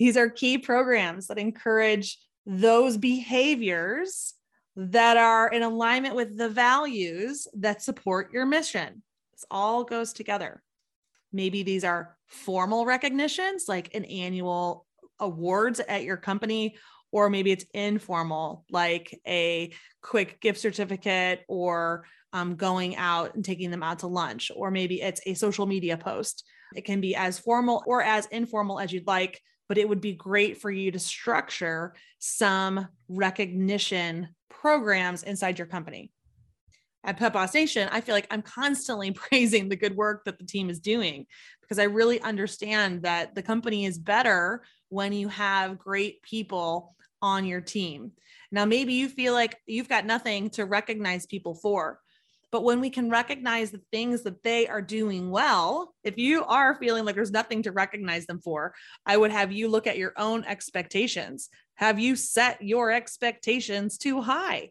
These 0.00 0.16
are 0.16 0.28
key 0.28 0.58
programs 0.58 1.28
that 1.28 1.38
encourage 1.38 2.18
those 2.44 2.96
behaviors 2.96 4.34
that 4.76 5.16
are 5.16 5.48
in 5.48 5.62
alignment 5.62 6.14
with 6.14 6.36
the 6.36 6.48
values 6.48 7.48
that 7.54 7.82
support 7.82 8.32
your 8.32 8.44
mission. 8.44 9.02
This 9.32 9.44
all 9.50 9.84
goes 9.84 10.12
together. 10.12 10.62
Maybe 11.32 11.62
these 11.62 11.84
are 11.84 12.16
formal 12.26 12.84
recognitions, 12.86 13.64
like 13.68 13.94
an 13.94 14.04
annual 14.04 14.86
awards 15.18 15.80
at 15.80 16.04
your 16.04 16.16
company, 16.18 16.76
or 17.10 17.30
maybe 17.30 17.52
it's 17.52 17.64
informal, 17.72 18.64
like 18.70 19.18
a 19.26 19.72
quick 20.02 20.40
gift 20.40 20.60
certificate 20.60 21.42
or 21.48 22.04
um, 22.32 22.56
going 22.56 22.96
out 22.96 23.34
and 23.34 23.44
taking 23.44 23.70
them 23.70 23.82
out 23.82 24.00
to 24.00 24.06
lunch, 24.06 24.50
or 24.54 24.70
maybe 24.70 25.00
it's 25.00 25.20
a 25.24 25.34
social 25.34 25.66
media 25.66 25.96
post. 25.96 26.44
It 26.74 26.84
can 26.84 27.00
be 27.00 27.16
as 27.16 27.38
formal 27.38 27.82
or 27.86 28.02
as 28.02 28.26
informal 28.26 28.78
as 28.78 28.92
you'd 28.92 29.06
like, 29.06 29.40
but 29.68 29.78
it 29.78 29.88
would 29.88 30.00
be 30.00 30.12
great 30.12 30.60
for 30.60 30.70
you 30.70 30.90
to 30.90 30.98
structure 30.98 31.94
some 32.18 32.88
recognition 33.08 34.28
programs 34.48 35.22
inside 35.22 35.58
your 35.58 35.66
company 35.66 36.10
at 37.06 37.16
Pet 37.16 37.32
Boss 37.32 37.54
Nation, 37.54 37.88
I 37.92 38.00
feel 38.00 38.14
like 38.14 38.26
I'm 38.30 38.42
constantly 38.42 39.10
praising 39.12 39.68
the 39.68 39.76
good 39.76 39.96
work 39.96 40.24
that 40.24 40.38
the 40.38 40.44
team 40.44 40.68
is 40.68 40.80
doing 40.80 41.26
because 41.62 41.78
I 41.78 41.84
really 41.84 42.20
understand 42.20 43.02
that 43.02 43.34
the 43.34 43.42
company 43.42 43.86
is 43.86 43.98
better 43.98 44.62
when 44.88 45.12
you 45.12 45.28
have 45.28 45.78
great 45.78 46.20
people 46.22 46.94
on 47.22 47.46
your 47.46 47.60
team. 47.60 48.12
Now, 48.52 48.64
maybe 48.64 48.92
you 48.94 49.08
feel 49.08 49.32
like 49.32 49.56
you've 49.66 49.88
got 49.88 50.04
nothing 50.04 50.50
to 50.50 50.64
recognize 50.64 51.26
people 51.26 51.54
for, 51.54 52.00
but 52.52 52.64
when 52.64 52.80
we 52.80 52.90
can 52.90 53.10
recognize 53.10 53.70
the 53.70 53.82
things 53.92 54.22
that 54.22 54.42
they 54.42 54.68
are 54.68 54.82
doing 54.82 55.30
well, 55.30 55.94
if 56.04 56.16
you 56.16 56.44
are 56.44 56.76
feeling 56.76 57.04
like 57.04 57.14
there's 57.14 57.30
nothing 57.30 57.62
to 57.62 57.72
recognize 57.72 58.26
them 58.26 58.40
for, 58.40 58.74
I 59.04 59.16
would 59.16 59.32
have 59.32 59.52
you 59.52 59.68
look 59.68 59.86
at 59.86 59.98
your 59.98 60.12
own 60.16 60.44
expectations. 60.44 61.48
Have 61.74 61.98
you 61.98 62.16
set 62.16 62.62
your 62.62 62.90
expectations 62.92 63.98
too 63.98 64.22
high? 64.22 64.70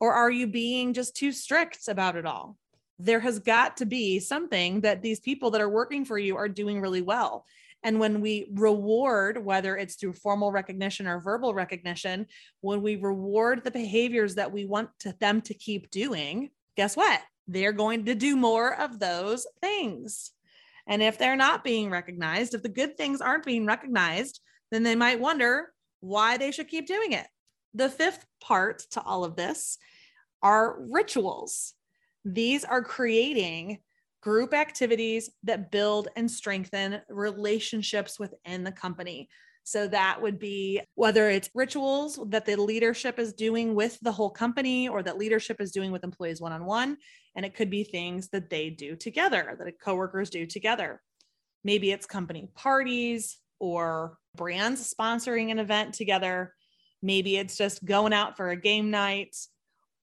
Or 0.00 0.12
are 0.12 0.30
you 0.30 0.46
being 0.46 0.92
just 0.92 1.16
too 1.16 1.32
strict 1.32 1.88
about 1.88 2.16
it 2.16 2.26
all? 2.26 2.56
There 2.98 3.20
has 3.20 3.38
got 3.38 3.78
to 3.78 3.86
be 3.86 4.20
something 4.20 4.82
that 4.82 5.02
these 5.02 5.20
people 5.20 5.50
that 5.52 5.60
are 5.60 5.68
working 5.68 6.04
for 6.04 6.18
you 6.18 6.36
are 6.36 6.48
doing 6.48 6.80
really 6.80 7.02
well. 7.02 7.46
And 7.84 8.00
when 8.00 8.22
we 8.22 8.48
reward, 8.54 9.44
whether 9.44 9.76
it's 9.76 9.96
through 9.96 10.14
formal 10.14 10.50
recognition 10.50 11.06
or 11.06 11.20
verbal 11.20 11.54
recognition, 11.54 12.26
when 12.60 12.82
we 12.82 12.96
reward 12.96 13.62
the 13.62 13.70
behaviors 13.70 14.34
that 14.36 14.52
we 14.52 14.64
want 14.64 14.88
to 15.00 15.14
them 15.20 15.42
to 15.42 15.54
keep 15.54 15.90
doing, 15.90 16.50
guess 16.76 16.96
what? 16.96 17.20
They're 17.46 17.72
going 17.72 18.06
to 18.06 18.14
do 18.14 18.36
more 18.36 18.74
of 18.80 18.98
those 18.98 19.46
things. 19.60 20.32
And 20.86 21.02
if 21.02 21.18
they're 21.18 21.36
not 21.36 21.64
being 21.64 21.90
recognized, 21.90 22.54
if 22.54 22.62
the 22.62 22.68
good 22.68 22.96
things 22.96 23.20
aren't 23.20 23.44
being 23.44 23.66
recognized, 23.66 24.40
then 24.70 24.82
they 24.82 24.94
might 24.94 25.20
wonder 25.20 25.72
why 26.00 26.36
they 26.36 26.50
should 26.50 26.68
keep 26.68 26.86
doing 26.86 27.12
it. 27.12 27.26
The 27.74 27.88
fifth 27.88 28.24
part 28.40 28.82
to 28.90 29.02
all 29.02 29.24
of 29.24 29.36
this 29.36 29.78
are 30.42 30.78
rituals. 30.90 31.74
These 32.24 32.64
are 32.64 32.82
creating 32.82 33.78
group 34.20 34.54
activities 34.54 35.30
that 35.42 35.70
build 35.70 36.08
and 36.16 36.30
strengthen 36.30 37.00
relationships 37.08 38.18
within 38.18 38.64
the 38.64 38.72
company. 38.72 39.28
So 39.64 39.88
that 39.88 40.20
would 40.20 40.38
be 40.38 40.82
whether 40.94 41.30
it's 41.30 41.50
rituals 41.54 42.20
that 42.28 42.44
the 42.44 42.56
leadership 42.56 43.18
is 43.18 43.32
doing 43.32 43.74
with 43.74 43.98
the 44.02 44.12
whole 44.12 44.30
company 44.30 44.88
or 44.88 45.02
that 45.02 45.18
leadership 45.18 45.60
is 45.60 45.72
doing 45.72 45.90
with 45.90 46.04
employees 46.04 46.40
one 46.40 46.52
on 46.52 46.66
one. 46.66 46.98
And 47.34 47.46
it 47.46 47.54
could 47.54 47.70
be 47.70 47.82
things 47.82 48.28
that 48.28 48.50
they 48.50 48.70
do 48.70 48.94
together, 48.94 49.56
that 49.58 49.80
coworkers 49.80 50.30
do 50.30 50.46
together. 50.46 51.02
Maybe 51.64 51.90
it's 51.90 52.06
company 52.06 52.50
parties 52.54 53.38
or 53.58 54.18
brands 54.36 54.94
sponsoring 54.94 55.50
an 55.50 55.58
event 55.58 55.94
together. 55.94 56.54
Maybe 57.02 57.38
it's 57.38 57.56
just 57.56 57.84
going 57.84 58.12
out 58.12 58.36
for 58.36 58.50
a 58.50 58.56
game 58.56 58.90
night 58.90 59.34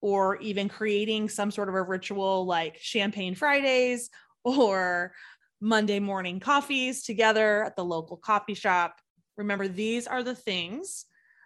or 0.02 0.38
even 0.38 0.68
creating 0.68 1.30
some 1.30 1.52
sort 1.52 1.70
of 1.70 1.76
a 1.76 1.84
ritual 1.84 2.46
like 2.46 2.78
champagne 2.80 3.36
Fridays 3.36 4.10
or 4.44 5.14
Monday 5.62 6.00
morning 6.00 6.40
coffees 6.40 7.04
together 7.04 7.64
at 7.64 7.76
the 7.76 7.86
local 7.86 8.18
coffee 8.18 8.56
shop. 8.56 8.96
Remember, 9.38 9.68
these 9.68 10.08
are 10.08 10.24
the 10.24 10.36
things 10.36 11.06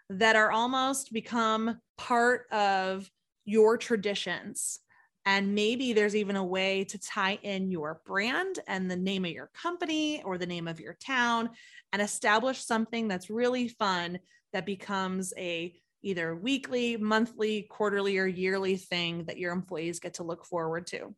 that 0.09 0.35
are 0.35 0.51
almost 0.51 1.13
become 1.13 1.79
part 1.97 2.47
of 2.51 3.09
your 3.45 3.77
traditions. 3.77 4.79
And 5.25 5.55
maybe 5.55 5.93
there's 5.93 6.15
even 6.15 6.35
a 6.35 6.43
way 6.43 6.83
to 6.85 6.99
tie 6.99 7.39
in 7.41 7.71
your 7.71 8.01
brand 8.05 8.59
and 8.67 8.89
the 8.89 8.95
name 8.95 9.25
of 9.25 9.31
your 9.31 9.49
company 9.59 10.21
or 10.23 10.37
the 10.37 10.45
name 10.45 10.67
of 10.67 10.79
your 10.79 10.93
town 10.93 11.49
and 11.91 12.01
establish 12.01 12.63
something 12.63 13.07
that's 13.07 13.29
really 13.29 13.67
fun 13.67 14.19
that 14.53 14.65
becomes 14.65 15.33
a 15.37 15.73
either 16.03 16.35
weekly, 16.35 16.97
monthly, 16.97 17.63
quarterly, 17.63 18.19
or 18.19 18.27
yearly 18.27 18.77
thing 18.77 19.25
that 19.25 19.39
your 19.39 19.51
employees 19.51 19.99
get 19.99 20.15
to 20.15 20.23
look 20.23 20.45
forward 20.45 20.85
to. 20.85 21.15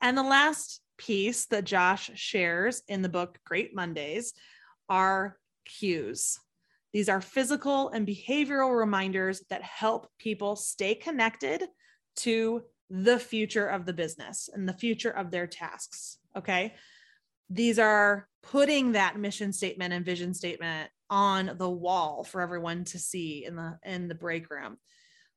And 0.00 0.16
the 0.16 0.22
last 0.22 0.80
piece 0.96 1.46
that 1.46 1.64
Josh 1.64 2.10
shares 2.14 2.82
in 2.86 3.02
the 3.02 3.08
book 3.08 3.38
Great 3.44 3.74
Mondays 3.74 4.34
are 4.88 5.36
cues. 5.68 6.38
These 6.92 7.08
are 7.08 7.20
physical 7.20 7.90
and 7.90 8.06
behavioral 8.06 8.76
reminders 8.76 9.42
that 9.50 9.62
help 9.62 10.08
people 10.18 10.56
stay 10.56 10.94
connected 10.94 11.64
to 12.16 12.62
the 12.90 13.18
future 13.18 13.66
of 13.66 13.84
the 13.84 13.92
business 13.92 14.48
and 14.52 14.68
the 14.68 14.72
future 14.72 15.10
of 15.10 15.30
their 15.30 15.46
tasks. 15.46 16.18
Okay. 16.36 16.74
These 17.50 17.78
are 17.78 18.28
putting 18.42 18.92
that 18.92 19.18
mission 19.18 19.52
statement 19.52 19.92
and 19.92 20.04
vision 20.04 20.34
statement 20.34 20.90
on 21.10 21.54
the 21.58 21.68
wall 21.68 22.24
for 22.24 22.40
everyone 22.40 22.84
to 22.84 22.98
see 22.98 23.44
in 23.44 23.56
the 23.56 23.78
in 23.84 24.08
the 24.08 24.14
break 24.14 24.50
room. 24.50 24.78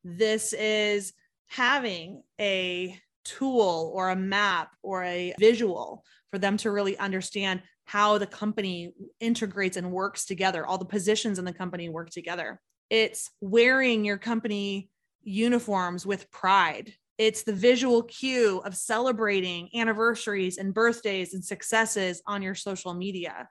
This 0.04 0.54
is 0.54 1.14
having 1.48 2.24
a 2.40 2.98
tool 3.24 3.92
or 3.94 4.10
a 4.10 4.16
map 4.16 4.76
or 4.82 5.04
a 5.04 5.34
visual 5.40 6.04
for 6.32 6.40
them 6.40 6.58
to 6.58 6.72
really 6.72 6.98
understand 6.98 7.62
how 7.92 8.18
the 8.18 8.26
company 8.26 8.94
integrates 9.20 9.76
and 9.76 9.92
works 9.92 10.24
together, 10.24 10.66
all 10.66 10.78
the 10.78 10.86
positions 10.86 11.38
in 11.38 11.44
the 11.44 11.52
company 11.52 11.90
work 11.90 12.10
together. 12.10 12.58
It's 12.90 13.30
wearing 13.42 14.06
your 14.06 14.18
company 14.18 14.90
uniforms 15.24 16.06
with 16.06 16.32
pride. 16.32 16.94
It's 17.18 17.44
the 17.44 17.52
visual 17.52 18.04
cue 18.04 18.62
of 18.64 18.78
celebrating 18.78 19.68
anniversaries 19.76 20.58
and 20.58 20.74
birthdays 20.74 21.34
and 21.34 21.44
successes 21.44 22.22
on 22.26 22.42
your 22.42 22.56
social 22.56 22.94
media. 22.94 23.50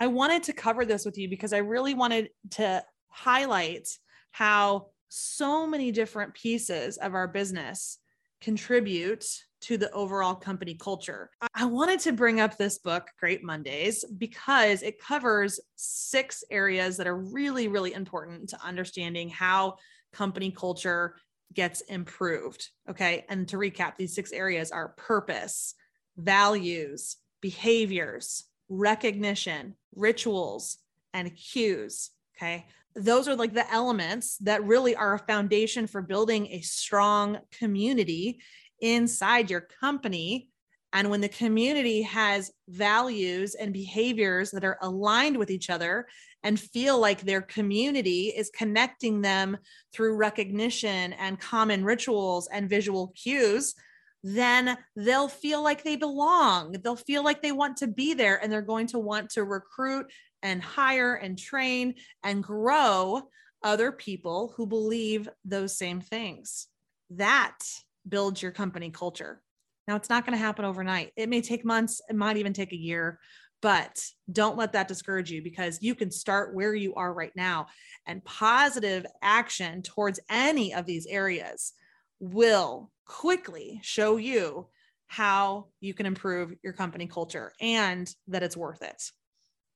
I 0.00 0.06
wanted 0.06 0.44
to 0.44 0.54
cover 0.54 0.86
this 0.86 1.04
with 1.04 1.18
you 1.18 1.28
because 1.28 1.52
I 1.52 1.58
really 1.58 1.92
wanted 1.92 2.30
to 2.52 2.82
highlight 3.08 3.86
how 4.30 4.86
so 5.10 5.66
many 5.66 5.92
different 5.92 6.32
pieces 6.32 6.96
of 6.96 7.12
our 7.12 7.28
business 7.28 7.98
contribute 8.40 9.26
to 9.64 9.78
the 9.78 9.90
overall 9.92 10.34
company 10.34 10.74
culture. 10.74 11.30
I 11.54 11.64
wanted 11.64 11.98
to 12.00 12.12
bring 12.12 12.38
up 12.38 12.58
this 12.58 12.76
book, 12.78 13.08
Great 13.18 13.42
Mondays, 13.42 14.04
because 14.18 14.82
it 14.82 15.00
covers 15.00 15.58
six 15.74 16.44
areas 16.50 16.98
that 16.98 17.06
are 17.06 17.16
really, 17.16 17.68
really 17.68 17.94
important 17.94 18.50
to 18.50 18.62
understanding 18.62 19.30
how 19.30 19.76
company 20.12 20.50
culture 20.50 21.16
gets 21.54 21.80
improved. 21.82 22.68
Okay. 22.90 23.24
And 23.30 23.48
to 23.48 23.56
recap, 23.56 23.96
these 23.96 24.14
six 24.14 24.32
areas 24.32 24.70
are 24.70 24.88
purpose, 24.98 25.74
values, 26.18 27.16
behaviors, 27.40 28.44
recognition, 28.68 29.76
rituals, 29.94 30.76
and 31.14 31.34
cues. 31.34 32.10
Okay. 32.36 32.66
Those 32.96 33.28
are 33.28 33.34
like 33.34 33.54
the 33.54 33.70
elements 33.72 34.36
that 34.38 34.62
really 34.64 34.94
are 34.94 35.14
a 35.14 35.18
foundation 35.18 35.86
for 35.86 36.02
building 36.02 36.48
a 36.48 36.60
strong 36.60 37.38
community 37.50 38.40
inside 38.84 39.50
your 39.50 39.62
company. 39.62 40.48
And 40.92 41.10
when 41.10 41.22
the 41.22 41.28
community 41.28 42.02
has 42.02 42.52
values 42.68 43.54
and 43.54 43.72
behaviors 43.72 44.50
that 44.52 44.64
are 44.64 44.78
aligned 44.82 45.36
with 45.36 45.50
each 45.50 45.70
other 45.70 46.06
and 46.44 46.60
feel 46.60 47.00
like 47.00 47.22
their 47.22 47.40
community 47.40 48.28
is 48.28 48.50
connecting 48.50 49.22
them 49.22 49.56
through 49.92 50.16
recognition 50.16 51.14
and 51.14 51.40
common 51.40 51.84
rituals 51.84 52.48
and 52.52 52.70
visual 52.70 53.12
cues, 53.16 53.74
then 54.22 54.76
they'll 54.94 55.28
feel 55.28 55.62
like 55.62 55.82
they 55.82 55.96
belong. 55.96 56.72
They'll 56.72 56.96
feel 56.96 57.24
like 57.24 57.42
they 57.42 57.52
want 57.52 57.78
to 57.78 57.86
be 57.86 58.14
there 58.14 58.40
and 58.42 58.52
they're 58.52 58.62
going 58.62 58.86
to 58.88 58.98
want 58.98 59.30
to 59.30 59.44
recruit 59.44 60.12
and 60.42 60.62
hire 60.62 61.14
and 61.14 61.38
train 61.38 61.94
and 62.22 62.42
grow 62.42 63.22
other 63.62 63.90
people 63.90 64.52
who 64.56 64.66
believe 64.66 65.28
those 65.44 65.76
same 65.76 66.00
things. 66.00 66.68
That 67.10 67.58
builds 68.08 68.42
your 68.42 68.52
company 68.52 68.90
culture. 68.90 69.40
Now, 69.86 69.96
it's 69.96 70.08
not 70.08 70.24
going 70.24 70.36
to 70.36 70.44
happen 70.44 70.64
overnight. 70.64 71.12
It 71.16 71.28
may 71.28 71.40
take 71.40 71.64
months, 71.64 72.00
it 72.08 72.16
might 72.16 72.36
even 72.36 72.52
take 72.52 72.72
a 72.72 72.76
year, 72.76 73.18
but 73.60 74.02
don't 74.30 74.56
let 74.56 74.72
that 74.72 74.88
discourage 74.88 75.30
you 75.30 75.42
because 75.42 75.82
you 75.82 75.94
can 75.94 76.10
start 76.10 76.54
where 76.54 76.74
you 76.74 76.94
are 76.94 77.12
right 77.12 77.32
now. 77.34 77.66
And 78.06 78.24
positive 78.24 79.06
action 79.22 79.82
towards 79.82 80.20
any 80.30 80.74
of 80.74 80.86
these 80.86 81.06
areas 81.06 81.72
will 82.20 82.90
quickly 83.06 83.80
show 83.82 84.16
you 84.16 84.68
how 85.06 85.66
you 85.80 85.94
can 85.94 86.06
improve 86.06 86.54
your 86.62 86.72
company 86.72 87.06
culture 87.06 87.52
and 87.60 88.12
that 88.28 88.42
it's 88.42 88.56
worth 88.56 88.82
it. 88.82 89.02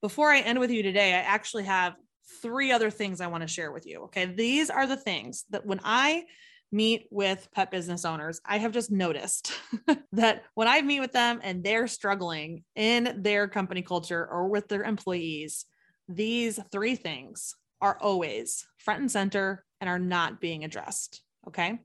Before 0.00 0.30
I 0.30 0.40
end 0.40 0.58
with 0.58 0.70
you 0.70 0.82
today, 0.82 1.14
I 1.14 1.18
actually 1.18 1.64
have 1.64 1.94
three 2.42 2.72
other 2.72 2.90
things 2.90 3.20
I 3.20 3.26
want 3.26 3.42
to 3.42 3.48
share 3.48 3.72
with 3.72 3.86
you. 3.86 4.02
Okay. 4.04 4.26
These 4.26 4.70
are 4.70 4.86
the 4.86 4.96
things 4.96 5.44
that 5.50 5.66
when 5.66 5.80
I 5.82 6.24
meet 6.70 7.06
with 7.10 7.48
pet 7.54 7.70
business 7.70 8.04
owners, 8.04 8.40
I 8.44 8.58
have 8.58 8.72
just 8.72 8.90
noticed 8.90 9.52
that 10.12 10.44
when 10.54 10.68
I 10.68 10.82
meet 10.82 11.00
with 11.00 11.12
them 11.12 11.40
and 11.42 11.64
they're 11.64 11.86
struggling 11.86 12.64
in 12.74 13.22
their 13.22 13.48
company 13.48 13.82
culture 13.82 14.26
or 14.26 14.48
with 14.48 14.68
their 14.68 14.82
employees, 14.82 15.64
these 16.08 16.60
three 16.70 16.96
things 16.96 17.54
are 17.80 17.98
always 18.00 18.66
front 18.78 19.00
and 19.00 19.10
center 19.10 19.64
and 19.80 19.88
are 19.88 19.98
not 19.98 20.40
being 20.40 20.64
addressed. 20.64 21.22
Okay. 21.46 21.78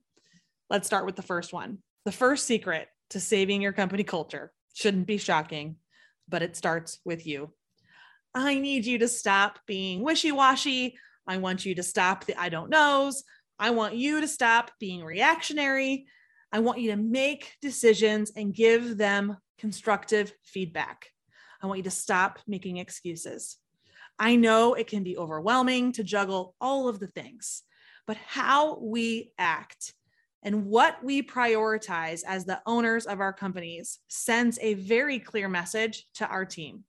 Let's 0.70 0.88
start 0.88 1.06
with 1.06 1.16
the 1.16 1.22
first 1.22 1.54
one. 1.54 1.80
The 2.06 2.12
first 2.12 2.46
secret 2.46 2.88
to 3.12 3.20
saving 3.20 3.62
your 3.62 3.74
company 3.74 4.04
culture 4.04 4.52
shouldn't 4.74 5.08
be 5.08 5.18
shocking, 5.18 5.78
but 6.28 6.42
it 6.42 6.58
starts 6.58 7.00
with 7.06 7.28
you. 7.28 7.52
I 8.34 8.60
need 8.60 8.86
you 8.86 8.98
to 9.00 9.08
stop 9.08 9.60
being 9.68 10.02
wishy 10.02 10.32
washy. 10.32 10.98
I 11.28 11.38
want 11.38 11.66
you 11.66 11.76
to 11.76 11.84
stop 11.84 12.26
the 12.26 12.40
I 12.40 12.50
don't 12.50 12.70
knows. 12.70 13.24
I 13.64 13.70
want 13.70 13.96
you 13.96 14.20
to 14.20 14.28
stop 14.28 14.72
being 14.78 15.06
reactionary. 15.06 16.06
I 16.52 16.60
want 16.60 16.82
you 16.82 16.92
to 16.92 16.98
make 16.98 17.56
decisions 17.62 18.30
and 18.36 18.54
give 18.54 18.98
them 18.98 19.38
constructive 19.58 20.34
feedback. 20.44 21.08
I 21.62 21.68
want 21.68 21.78
you 21.78 21.84
to 21.86 21.90
stop 21.90 22.40
making 22.46 22.76
excuses. 22.76 23.56
I 24.20 24.36
know 24.36 24.74
it 24.74 24.88
can 24.88 25.02
be 25.02 25.18
overwhelming 25.18 25.94
to 25.94 26.04
juggle 26.04 26.56
all 26.60 26.90
of 26.90 27.00
the 27.00 27.08
things, 27.08 27.64
but 28.06 28.18
how 28.18 28.80
we 28.80 29.32
act 29.38 29.94
and 30.44 30.66
what 30.66 31.02
we 31.02 31.24
prioritize 31.24 32.24
as 32.28 32.44
the 32.44 32.62
owners 32.66 33.06
of 33.06 33.22
our 33.22 33.32
companies 33.32 34.00
sends 34.10 34.60
a 34.62 34.74
very 34.74 35.20
clear 35.20 35.48
message 35.48 36.06
to 36.16 36.28
our 36.28 36.44
team. 36.44 36.84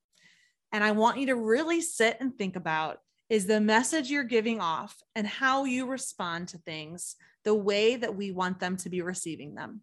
And 0.72 0.82
I 0.82 0.90
want 0.90 1.18
you 1.18 1.26
to 1.26 1.36
really 1.36 1.80
sit 1.80 2.16
and 2.18 2.36
think 2.36 2.56
about 2.56 2.98
is 3.34 3.46
the 3.46 3.60
message 3.60 4.12
you're 4.12 4.22
giving 4.22 4.60
off 4.60 5.02
and 5.16 5.26
how 5.26 5.64
you 5.64 5.88
respond 5.88 6.46
to 6.46 6.56
things 6.58 7.16
the 7.42 7.52
way 7.52 7.96
that 7.96 8.14
we 8.14 8.30
want 8.30 8.60
them 8.60 8.76
to 8.76 8.88
be 8.88 9.02
receiving 9.02 9.56
them. 9.56 9.80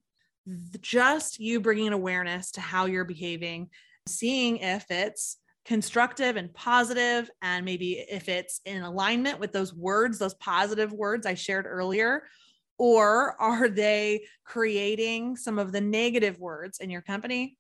Just 0.80 1.38
you 1.38 1.60
bringing 1.60 1.92
awareness 1.92 2.52
to 2.52 2.62
how 2.62 2.86
you're 2.86 3.04
behaving, 3.04 3.70
seeing 4.08 4.56
if 4.56 4.90
it's 4.90 5.36
constructive 5.66 6.38
and 6.38 6.54
positive, 6.54 7.30
and 7.42 7.66
maybe 7.66 7.96
if 8.10 8.30
it's 8.30 8.62
in 8.64 8.84
alignment 8.84 9.38
with 9.38 9.52
those 9.52 9.74
words, 9.74 10.18
those 10.18 10.34
positive 10.36 10.94
words 10.94 11.26
I 11.26 11.34
shared 11.34 11.66
earlier, 11.66 12.24
or 12.78 13.36
are 13.42 13.68
they 13.68 14.28
creating 14.46 15.36
some 15.36 15.60
of 15.60 15.74
the 15.74 15.82
negative 15.82 16.40
words 16.40 16.80
in 16.80 16.90
your 16.90 17.02
company 17.02 17.58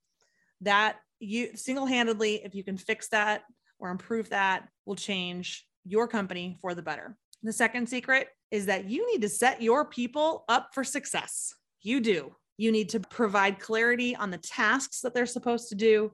that 0.61 0.95
you 1.19 1.49
single-handedly 1.57 2.45
if 2.45 2.55
you 2.55 2.63
can 2.63 2.77
fix 2.77 3.09
that 3.09 3.43
or 3.77 3.89
improve 3.89 4.29
that 4.29 4.69
will 4.85 4.95
change 4.95 5.67
your 5.85 6.07
company 6.07 6.57
for 6.61 6.73
the 6.73 6.81
better 6.81 7.17
the 7.43 7.53
second 7.53 7.87
secret 7.87 8.27
is 8.51 8.65
that 8.65 8.89
you 8.89 9.09
need 9.11 9.21
to 9.21 9.29
set 9.29 9.61
your 9.61 9.85
people 9.85 10.43
up 10.47 10.69
for 10.73 10.83
success 10.83 11.53
you 11.81 11.99
do 11.99 12.35
you 12.57 12.71
need 12.71 12.89
to 12.89 12.99
provide 12.99 13.59
clarity 13.59 14.15
on 14.15 14.29
the 14.29 14.37
tasks 14.37 15.01
that 15.01 15.13
they're 15.13 15.25
supposed 15.25 15.69
to 15.69 15.75
do 15.75 16.11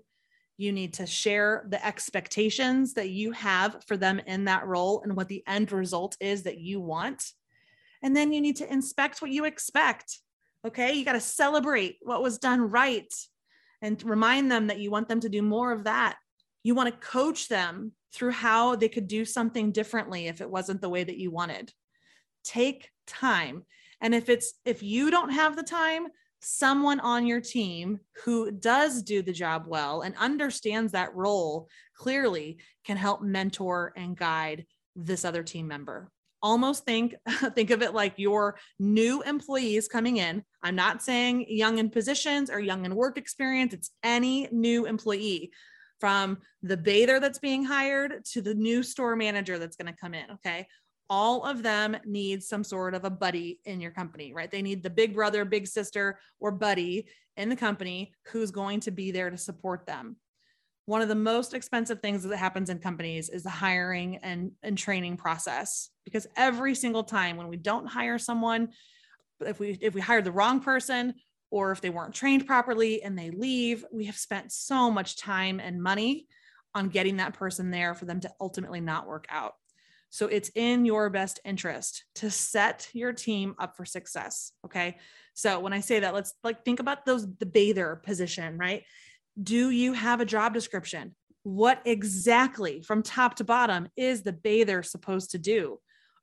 you 0.60 0.72
need 0.72 0.94
to 0.94 1.06
share 1.06 1.68
the 1.70 1.86
expectations 1.86 2.94
that 2.96 3.10
you 3.10 3.32
have 3.32 3.84
for 3.86 3.96
them 3.96 4.20
in 4.26 4.46
that 4.46 4.66
role 4.66 5.02
and 5.04 5.16
what 5.16 5.28
the 5.28 5.44
end 5.48 5.72
result 5.72 6.18
is 6.20 6.44
that 6.44 6.58
you 6.58 6.80
want 6.80 7.32
and 8.04 8.16
then 8.16 8.32
you 8.32 8.42
need 8.42 8.58
to 8.58 8.72
inspect 8.72 9.22
what 9.22 9.32
you 9.32 9.46
expect. 9.46 10.20
Okay. 10.66 10.94
You 10.94 11.06
got 11.06 11.14
to 11.14 11.20
celebrate 11.20 11.98
what 12.02 12.22
was 12.22 12.38
done 12.38 12.70
right 12.70 13.14
and 13.82 14.02
remind 14.04 14.52
them 14.52 14.68
that 14.68 14.80
you 14.80 14.92
want 14.92 15.08
them 15.08 15.20
to 15.22 15.30
do 15.30 15.42
more 15.42 15.72
of 15.72 15.86
that. 15.86 16.18
You 16.64 16.76
want 16.76 16.90
to 16.90 17.08
coach 17.08 17.48
them 17.48 17.94
through 18.14 18.32
how 18.32 18.76
they 18.76 18.90
could 18.90 19.08
do 19.08 19.26
something 19.26 19.72
differently 19.72 20.28
if 20.28 20.42
it 20.42 20.50
wasn't 20.50 20.82
the 20.82 20.90
way 20.90 21.04
that 21.04 21.18
you 21.18 21.32
wanted. 21.32 21.72
Take 22.44 22.90
time. 23.06 23.64
And 24.02 24.14
if 24.14 24.30
it's 24.30 24.54
if 24.66 24.84
you 24.84 25.12
don't 25.12 25.32
have 25.32 25.56
the 25.56 25.64
time, 25.64 26.08
someone 26.40 27.00
on 27.00 27.26
your 27.26 27.42
team 27.42 28.00
who 28.24 28.52
does 28.52 29.02
do 29.02 29.22
the 29.22 29.34
job 29.34 29.64
well 29.68 30.02
and 30.02 30.16
understands 30.18 30.92
that 30.92 31.16
role 31.16 31.68
clearly 31.96 32.58
can 32.86 32.98
help 32.98 33.22
mentor 33.22 33.92
and 33.96 34.16
guide 34.16 34.66
this 34.96 35.26
other 35.26 35.44
team 35.44 35.68
member. 35.68 36.12
almost 36.44 36.86
think 36.86 37.16
think 37.56 37.72
of 37.72 37.82
it 37.82 37.96
like 37.96 38.14
your 38.18 38.58
new 38.78 39.24
employees 39.24 39.88
coming 39.88 40.18
in 40.18 40.44
i'm 40.62 40.76
not 40.76 41.02
saying 41.02 41.44
young 41.50 41.80
in 41.80 41.90
positions 41.90 42.52
or 42.52 42.60
young 42.60 42.86
in 42.86 42.94
work 42.96 43.18
experience 43.18 43.74
it's 43.74 43.90
any 44.04 44.48
new 44.52 44.86
employee 44.86 45.52
from 46.00 46.38
the 46.64 46.78
bather 46.78 47.20
that's 47.20 47.40
being 47.40 47.64
hired 47.64 48.24
to 48.26 48.42
the 48.42 48.54
new 48.54 48.84
store 48.84 49.16
manager 49.16 49.58
that's 49.58 49.76
going 49.76 49.92
to 49.92 50.00
come 50.00 50.14
in 50.14 50.30
okay? 50.32 50.68
All 51.10 51.46
of 51.46 51.64
them 51.64 51.96
need 52.06 52.44
some 52.44 52.64
sort 52.64 52.94
of 52.94 53.06
a 53.06 53.10
buddy 53.10 53.60
in 53.66 53.80
your 53.80 53.92
company 53.92 54.34
right? 54.34 54.52
They 54.52 54.62
need 54.62 54.84
the 54.84 54.90
big 54.90 55.14
brother 55.14 55.46
big 55.46 55.68
sister 55.68 56.20
or 56.40 56.52
buddy 56.52 57.08
in 57.36 57.50
the 57.50 57.56
company 57.56 58.14
who's 58.28 58.52
going 58.52 58.80
to 58.82 58.92
be 58.92 59.12
there 59.12 59.30
to 59.30 59.38
support 59.38 59.86
them. 59.86 60.18
One 60.86 61.02
of 61.02 61.10
the 61.10 61.16
most 61.16 61.54
expensive 61.54 62.00
things 62.00 62.24
that 62.24 62.38
happens 62.38 62.70
in 62.70 62.80
companies 62.80 63.30
is 63.30 63.44
the 63.44 63.50
hiring 63.50 64.18
and, 64.18 64.52
and 64.64 64.78
training 64.78 65.18
process 65.18 65.90
because 66.06 66.28
every 66.38 66.74
single 66.74 67.04
time 67.04 67.36
when 67.36 67.50
we 67.50 67.58
don't 67.58 67.86
hire 67.86 68.18
someone 68.18 68.70
if 69.42 69.60
we 69.60 69.78
if 69.82 69.94
we 69.94 70.02
hired 70.02 70.24
the 70.24 70.32
wrong 70.32 70.60
person 70.60 71.14
or 71.52 71.72
if 71.72 71.82
they 71.82 71.90
weren't 71.90 72.14
trained 72.14 72.46
properly 72.46 73.02
and 73.02 73.18
they 73.18 73.32
leave 73.32 73.86
we 73.92 74.06
have 74.06 74.18
spent 74.18 74.52
so 74.52 74.92
much 74.92 75.18
time 75.18 75.60
and 75.60 75.82
money 75.82 76.28
on 76.76 76.90
getting 76.90 77.18
that 77.18 77.34
person 77.34 77.72
there 77.72 77.94
for 77.94 78.06
them 78.06 78.20
to 78.20 78.32
ultimately 78.40 78.82
not 78.82 79.08
work 79.08 79.26
out 79.30 79.54
so 80.10 80.28
it's 80.28 80.50
in 80.56 80.86
your 80.86 81.10
best 81.10 81.40
interest 81.44 82.06
to 82.16 82.32
set 82.32 82.90
your 82.94 83.12
team 83.12 83.56
up 83.60 83.76
for 83.76 83.86
success 83.86 84.52
okay 84.66 84.98
so 85.34 85.60
when 85.60 85.74
i 85.74 85.80
say 85.80 86.00
that 86.00 86.14
let's 86.14 86.34
like 86.44 86.64
think 86.64 86.80
about 86.80 87.06
those 87.06 87.28
the 87.38 87.46
bather 87.46 88.02
position 88.04 88.58
right 88.58 88.84
do 89.42 89.70
you 89.70 89.94
have 89.94 90.20
a 90.20 90.26
job 90.26 90.54
description? 90.54 91.16
What 91.44 91.82
exactly 91.86 92.82
from 92.82 93.04
top 93.04 93.36
to 93.36 93.44
bottom 93.44 93.88
is 93.96 94.24
the 94.24 94.34
bather 94.34 94.84
supposed 94.84 95.32
to 95.32 95.38
do? 95.38 95.80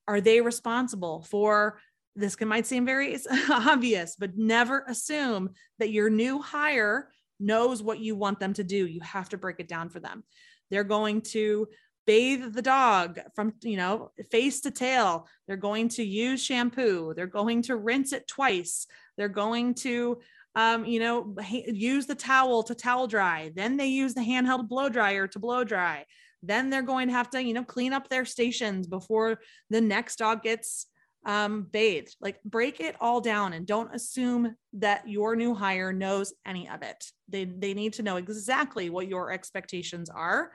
Are 0.06 0.20
they 0.20 0.40
responsible 0.40 1.22
for 1.22 1.80
this 2.16 2.36
can 2.36 2.48
might 2.48 2.66
seem 2.66 2.84
very 2.86 3.16
obvious, 3.50 4.16
but 4.18 4.36
never 4.36 4.84
assume 4.88 5.50
that 5.78 5.90
your 5.90 6.10
new 6.10 6.40
hire 6.40 7.10
knows 7.40 7.82
what 7.82 7.98
you 7.98 8.16
want 8.16 8.40
them 8.40 8.52
to 8.54 8.64
do. 8.64 8.86
You 8.86 9.00
have 9.00 9.28
to 9.30 9.38
break 9.38 9.60
it 9.60 9.68
down 9.68 9.88
for 9.88 10.00
them. 10.00 10.24
They're 10.70 10.84
going 10.84 11.22
to 11.22 11.68
bathe 12.06 12.52
the 12.52 12.62
dog 12.62 13.18
from 13.34 13.54
you 13.62 13.78
know 13.78 14.10
face 14.30 14.60
to 14.60 14.70
tail 14.70 15.26
they're 15.46 15.56
going 15.56 15.88
to 15.88 16.04
use 16.04 16.44
shampoo 16.44 17.14
they're 17.16 17.26
going 17.26 17.62
to 17.62 17.76
rinse 17.76 18.12
it 18.12 18.28
twice 18.28 18.86
they're 19.16 19.26
going 19.26 19.72
to 19.72 20.18
um, 20.56 20.84
you 20.84 21.00
know, 21.00 21.34
use 21.66 22.06
the 22.06 22.14
towel 22.14 22.62
to 22.64 22.74
towel 22.74 23.06
dry. 23.06 23.50
Then 23.54 23.76
they 23.76 23.86
use 23.86 24.14
the 24.14 24.20
handheld 24.20 24.68
blow 24.68 24.88
dryer 24.88 25.26
to 25.28 25.38
blow 25.38 25.64
dry. 25.64 26.04
Then 26.42 26.70
they're 26.70 26.82
going 26.82 27.08
to 27.08 27.14
have 27.14 27.30
to, 27.30 27.42
you 27.42 27.54
know, 27.54 27.64
clean 27.64 27.92
up 27.92 28.08
their 28.08 28.24
stations 28.24 28.86
before 28.86 29.40
the 29.70 29.80
next 29.80 30.16
dog 30.16 30.42
gets 30.42 30.86
um, 31.24 31.66
bathed. 31.70 32.16
Like 32.20 32.42
break 32.44 32.80
it 32.80 32.96
all 33.00 33.20
down 33.20 33.52
and 33.52 33.66
don't 33.66 33.94
assume 33.94 34.56
that 34.74 35.08
your 35.08 35.36
new 35.36 35.54
hire 35.54 35.92
knows 35.92 36.32
any 36.46 36.68
of 36.68 36.82
it. 36.82 37.04
They, 37.28 37.44
they 37.44 37.74
need 37.74 37.94
to 37.94 38.02
know 38.02 38.16
exactly 38.16 38.90
what 38.90 39.08
your 39.08 39.32
expectations 39.32 40.10
are 40.10 40.52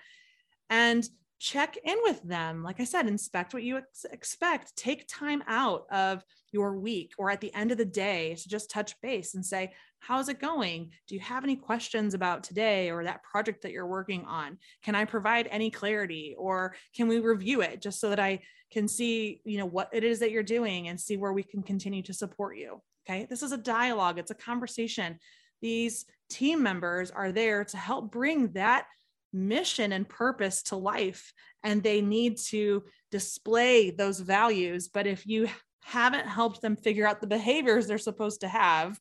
and 0.69 1.07
check 1.39 1.77
in 1.83 1.97
with 2.03 2.21
them. 2.23 2.63
Like 2.63 2.79
I 2.79 2.83
said, 2.83 3.07
inspect 3.07 3.53
what 3.53 3.63
you 3.63 3.77
ex- 3.77 4.05
expect. 4.11 4.75
Take 4.75 5.07
time 5.07 5.43
out 5.47 5.85
of 5.89 6.23
your 6.51 6.77
week 6.77 7.13
or 7.17 7.31
at 7.31 7.41
the 7.41 7.53
end 7.53 7.71
of 7.71 7.77
the 7.77 7.85
day 7.85 8.35
to 8.35 8.49
just 8.49 8.69
touch 8.69 8.99
base 9.01 9.35
and 9.35 9.45
say, 9.45 9.73
How's 9.99 10.29
it 10.29 10.39
going? 10.39 10.91
Do 11.07 11.15
you 11.15 11.21
have 11.21 11.43
any 11.43 11.55
questions 11.55 12.13
about 12.13 12.43
today 12.43 12.89
or 12.89 13.03
that 13.03 13.23
project 13.23 13.61
that 13.63 13.71
you're 13.71 13.87
working 13.87 14.25
on? 14.25 14.57
Can 14.83 14.95
I 14.95 15.05
provide 15.05 15.47
any 15.51 15.69
clarity 15.69 16.35
or 16.37 16.75
can 16.95 17.07
we 17.07 17.19
review 17.19 17.61
it 17.61 17.81
just 17.81 17.99
so 17.99 18.09
that 18.09 18.19
I 18.19 18.39
can 18.71 18.87
see, 18.87 19.41
you 19.45 19.57
know, 19.57 19.65
what 19.65 19.89
it 19.91 20.03
is 20.03 20.19
that 20.19 20.31
you're 20.31 20.43
doing 20.43 20.87
and 20.87 20.99
see 20.99 21.17
where 21.17 21.33
we 21.33 21.43
can 21.43 21.61
continue 21.63 22.01
to 22.03 22.13
support 22.13 22.57
you? 22.57 22.81
Okay. 23.07 23.27
This 23.29 23.43
is 23.43 23.51
a 23.51 23.57
dialogue, 23.57 24.19
it's 24.19 24.31
a 24.31 24.35
conversation. 24.35 25.19
These 25.61 26.05
team 26.29 26.63
members 26.63 27.11
are 27.11 27.31
there 27.31 27.65
to 27.65 27.77
help 27.77 28.11
bring 28.11 28.53
that 28.53 28.85
mission 29.33 29.91
and 29.91 30.07
purpose 30.07 30.63
to 30.63 30.75
life 30.75 31.33
and 31.63 31.83
they 31.83 32.01
need 32.01 32.37
to 32.37 32.83
display 33.11 33.91
those 33.91 34.19
values 34.19 34.87
but 34.87 35.05
if 35.05 35.27
you 35.27 35.47
haven't 35.83 36.25
helped 36.25 36.61
them 36.61 36.75
figure 36.75 37.07
out 37.07 37.21
the 37.21 37.27
behaviors 37.27 37.85
they're 37.85 37.99
supposed 37.99 38.41
to 38.41 38.47
have 38.47 38.99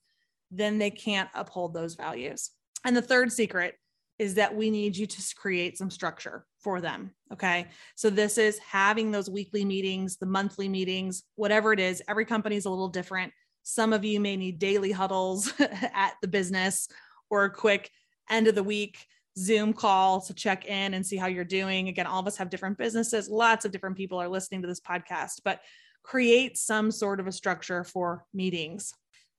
then 0.51 0.79
they 0.79 0.91
can't 0.91 1.29
uphold 1.35 1.75
those 1.75 1.95
values. 1.95 2.51
And 2.85 2.97
the 2.97 3.03
third 3.03 3.33
secret 3.33 3.75
is 4.19 4.35
that 4.35 4.55
we 4.55 4.71
need 4.71 4.97
you 4.97 5.07
to 5.07 5.35
create 5.37 5.79
some 5.79 5.91
structure 5.91 6.45
for 6.61 6.81
them. 6.81 7.13
Okay. 7.33 7.69
So 7.95 8.11
this 8.11 8.37
is 8.37 8.59
having 8.59 9.11
those 9.11 9.31
weekly 9.31 9.65
meetings, 9.65 10.17
the 10.17 10.27
monthly 10.27 10.69
meetings, 10.69 11.23
whatever 11.37 11.73
it 11.73 11.79
is. 11.79 12.03
Every 12.09 12.25
company 12.25 12.57
is 12.57 12.65
a 12.65 12.71
little 12.71 12.89
different. 12.89 13.33
Some 13.63 13.93
of 13.93 14.05
you 14.05 14.19
may 14.19 14.37
need 14.37 14.59
daily 14.59 14.91
huddles 14.91 15.53
at 15.61 16.15
the 16.21 16.29
business 16.29 16.89
or 17.31 17.45
a 17.45 17.51
quick 17.51 17.91
end 18.29 18.49
of 18.49 18.55
the 18.55 18.63
week 18.63 19.07
Zoom 19.39 19.73
call 19.73 20.21
to 20.23 20.35
check 20.35 20.67
in 20.67 20.95
and 20.95 21.07
see 21.07 21.17
how 21.17 21.29
you're 21.29 21.45
doing. 21.45 21.89
Again, 21.89 22.07
all 22.07 22.21
of 22.21 22.27
us 22.27 22.37
have 22.37 22.51
different 22.51 22.77
businesses. 22.77 23.29
Lots 23.29 23.65
of 23.65 23.71
different 23.71 23.97
people 23.97 24.19
are 24.19 24.29
listening 24.29 24.63
to 24.63 24.69
this 24.69 24.81
podcast, 24.81 25.43
but 25.45 25.61
create 26.03 26.59
some 26.59 26.91
sort 26.91 27.21
of 27.21 27.27
a 27.27 27.33
structure 27.33 27.85
for 27.85 28.25
meetings. 28.35 28.93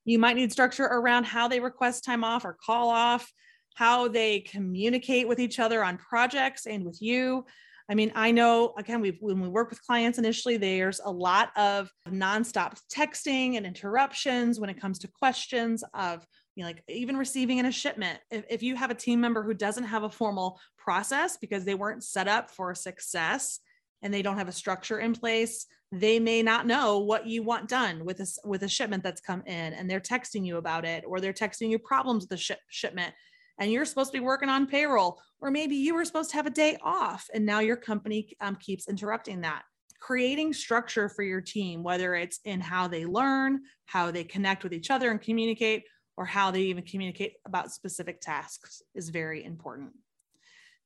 You 0.10 0.17
might 0.17 0.36
need 0.36 0.52
structure 0.52 0.86
around 0.86 1.26
how 1.26 1.48
they 1.48 1.60
request 1.60 2.04
time 2.04 2.24
off 2.24 2.43
or 2.43 2.58
call 2.65 2.89
off, 2.89 3.32
how 3.76 4.08
they 4.08 4.39
communicate 4.39 5.28
with 5.28 5.39
each 5.39 5.60
other 5.60 5.84
on 5.84 6.00
projects 6.00 6.65
and 6.65 6.84
with 6.84 7.00
you. 7.00 7.45
I 7.88 7.93
mean, 7.93 8.12
I 8.15 8.32
know 8.32 8.74
again, 8.80 9.02
we 9.02 9.19
when 9.19 9.39
we 9.39 9.48
work 9.48 9.69
with 9.69 9.86
clients 9.86 10.17
initially, 10.17 10.58
there's 10.58 11.00
a 11.04 11.12
lot 11.12 11.56
of 11.56 11.91
nonstop 12.08 12.80
texting 12.91 13.56
and 13.56 13.67
interruptions 13.67 14.60
when 14.60 14.72
it 14.72 14.82
comes 14.82 14.98
to 15.00 15.08
questions 15.08 15.84
of 15.93 16.26
you 16.56 16.63
know, 16.63 16.69
like 16.69 16.84
even 16.88 17.15
receiving 17.15 17.60
in 17.60 17.67
a 17.67 17.72
shipment. 17.72 18.17
If, 18.32 18.45
if 18.50 18.63
you 18.63 18.76
have 18.76 18.89
a 18.89 18.95
team 18.95 19.22
member 19.22 19.43
who 19.43 19.54
doesn't 19.54 19.84
have 19.84 20.02
a 20.02 20.10
formal 20.10 20.60
process 20.76 21.38
because 21.38 21.65
they 21.65 21.76
weren't 21.76 22.04
set 22.04 22.28
up 22.28 22.50
for 22.50 22.74
success 22.74 23.60
and 24.01 24.13
they 24.13 24.21
don't 24.21 24.38
have 24.38 24.47
a 24.47 24.53
structure 24.53 24.99
in 24.99 25.13
place, 25.13 25.65
they 25.91 26.19
may 26.19 26.43
not 26.43 26.67
know 26.67 26.99
what 26.99 27.25
you 27.25 27.41
want 27.43 27.67
done 27.67 28.05
with 28.05 28.19
a, 28.19 28.27
with 28.45 28.63
a 28.63 28.67
shipment 28.67 29.03
that's 29.03 29.21
come 29.21 29.41
in 29.45 29.73
and 29.73 29.89
they're 29.89 29.99
texting 29.99 30.45
you 30.45 30.57
about 30.57 30.85
it 30.85 31.03
or 31.07 31.19
they're 31.19 31.33
texting 31.33 31.69
you 31.69 31.79
problems 31.79 32.23
with 32.23 32.29
the 32.29 32.38
ship, 32.38 32.59
shipment 32.69 33.13
and 33.59 33.71
you're 33.71 33.85
supposed 33.85 34.12
to 34.12 34.19
be 34.19 34.23
working 34.23 34.49
on 34.49 34.67
payroll 34.67 35.19
or 35.41 35.49
maybe 35.49 35.75
you 35.75 35.95
were 35.95 36.05
supposed 36.05 36.29
to 36.29 36.35
have 36.35 36.45
a 36.45 36.51
day 36.51 36.77
off 36.83 37.27
and 37.33 37.45
now 37.45 37.59
your 37.59 37.75
company 37.75 38.35
um, 38.41 38.55
keeps 38.55 38.88
interrupting 38.88 39.41
that. 39.41 39.63
Creating 39.99 40.53
structure 40.53 41.09
for 41.09 41.23
your 41.23 41.41
team 41.41 41.83
whether 41.83 42.13
it's 42.13 42.39
in 42.45 42.62
how 42.62 42.88
they 42.88 43.05
learn 43.05 43.59
how 43.85 44.12
they 44.12 44.23
connect 44.23 44.63
with 44.63 44.73
each 44.73 44.91
other 44.91 45.09
and 45.09 45.21
communicate 45.21 45.83
or 46.17 46.25
how 46.25 46.51
they 46.51 46.62
even 46.62 46.83
communicate 46.83 47.33
about 47.45 47.71
specific 47.71 48.21
tasks 48.21 48.81
is 48.93 49.09
very 49.09 49.43
important 49.43 49.91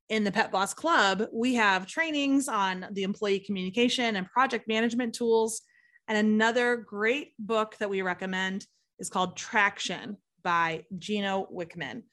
in 0.09 0.23
the 0.23 0.31
Pet 0.31 0.51
Boss 0.51 0.73
Club, 0.73 1.27
we 1.31 1.55
have 1.55 1.87
trainings 1.87 2.47
on 2.47 2.87
the 2.91 3.03
employee 3.03 3.39
communication 3.39 4.15
and 4.15 4.27
project 4.27 4.67
management 4.67 5.15
tools. 5.15 5.61
And 6.07 6.17
another 6.17 6.77
great 6.77 7.33
book 7.39 7.75
that 7.79 7.89
we 7.89 8.01
recommend 8.01 8.67
is 8.99 9.09
called 9.09 9.37
Traction 9.37 10.17
by 10.43 10.83
Gino 10.97 11.47
Wickman. 11.51 12.03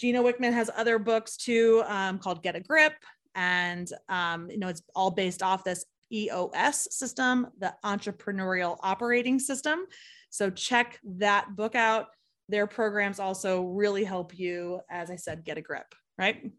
Gino 0.00 0.22
Wickman 0.22 0.52
has 0.52 0.70
other 0.76 0.98
books 0.98 1.36
too 1.36 1.82
um, 1.86 2.18
called 2.18 2.42
Get 2.42 2.56
a 2.56 2.60
Grip. 2.60 2.94
And, 3.34 3.88
um, 4.08 4.50
you 4.50 4.58
know, 4.58 4.68
it's 4.68 4.82
all 4.94 5.10
based 5.10 5.42
off 5.42 5.64
this 5.64 5.84
EOS 6.12 6.88
system, 6.90 7.48
the 7.58 7.74
Entrepreneurial 7.84 8.78
Operating 8.82 9.38
System. 9.38 9.86
So 10.30 10.50
check 10.50 10.98
that 11.18 11.54
book 11.56 11.74
out. 11.74 12.06
Their 12.48 12.66
programs 12.66 13.18
also 13.18 13.62
really 13.62 14.04
help 14.04 14.38
you, 14.38 14.80
as 14.90 15.10
I 15.10 15.16
said, 15.16 15.44
get 15.44 15.58
a 15.58 15.62
grip, 15.62 15.86
right? 16.18 16.50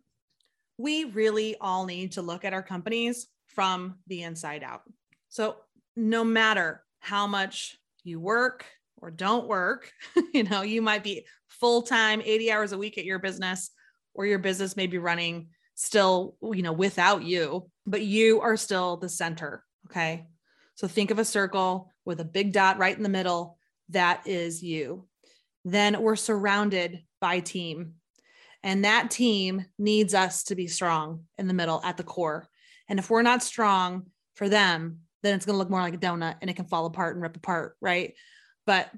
We 0.77 1.05
really 1.05 1.55
all 1.59 1.85
need 1.85 2.13
to 2.13 2.21
look 2.21 2.45
at 2.45 2.53
our 2.53 2.63
companies 2.63 3.27
from 3.47 3.95
the 4.07 4.23
inside 4.23 4.63
out. 4.63 4.81
So, 5.29 5.57
no 5.95 6.23
matter 6.23 6.83
how 6.99 7.25
much 7.25 7.77
you 8.03 8.19
work 8.19 8.65
or 8.97 9.09
don't 9.09 9.47
work, 9.47 9.91
you 10.33 10.43
know, 10.43 10.61
you 10.61 10.81
might 10.81 11.03
be 11.03 11.25
full 11.47 11.81
time, 11.81 12.21
80 12.23 12.51
hours 12.51 12.71
a 12.71 12.77
week 12.77 12.97
at 12.97 13.05
your 13.05 13.19
business, 13.19 13.71
or 14.13 14.25
your 14.25 14.39
business 14.39 14.77
may 14.77 14.87
be 14.87 14.97
running 14.97 15.49
still, 15.75 16.35
you 16.41 16.61
know, 16.61 16.73
without 16.73 17.23
you, 17.23 17.69
but 17.85 18.01
you 18.01 18.41
are 18.41 18.57
still 18.57 18.97
the 18.97 19.09
center. 19.09 19.63
Okay. 19.89 20.27
So, 20.75 20.87
think 20.87 21.09
of 21.09 21.19
a 21.19 21.25
circle 21.25 21.91
with 22.05 22.19
a 22.19 22.25
big 22.25 22.53
dot 22.53 22.77
right 22.77 22.95
in 22.95 23.03
the 23.03 23.09
middle. 23.09 23.57
That 23.89 24.27
is 24.27 24.61
you. 24.61 25.07
Then 25.65 26.01
we're 26.01 26.15
surrounded 26.15 27.03
by 27.19 27.39
team 27.39 27.95
and 28.63 28.85
that 28.85 29.11
team 29.11 29.65
needs 29.77 30.13
us 30.13 30.43
to 30.45 30.55
be 30.55 30.67
strong 30.67 31.25
in 31.37 31.47
the 31.47 31.53
middle 31.53 31.81
at 31.83 31.97
the 31.97 32.03
core. 32.03 32.47
And 32.89 32.99
if 32.99 33.09
we're 33.09 33.21
not 33.21 33.43
strong 33.43 34.07
for 34.35 34.49
them, 34.49 34.99
then 35.23 35.35
it's 35.35 35.45
going 35.45 35.55
to 35.55 35.57
look 35.57 35.69
more 35.69 35.81
like 35.81 35.95
a 35.95 35.97
donut 35.97 36.35
and 36.41 36.49
it 36.49 36.55
can 36.55 36.65
fall 36.65 36.85
apart 36.85 37.15
and 37.15 37.21
rip 37.21 37.35
apart. 37.35 37.75
Right. 37.81 38.13
But 38.65 38.89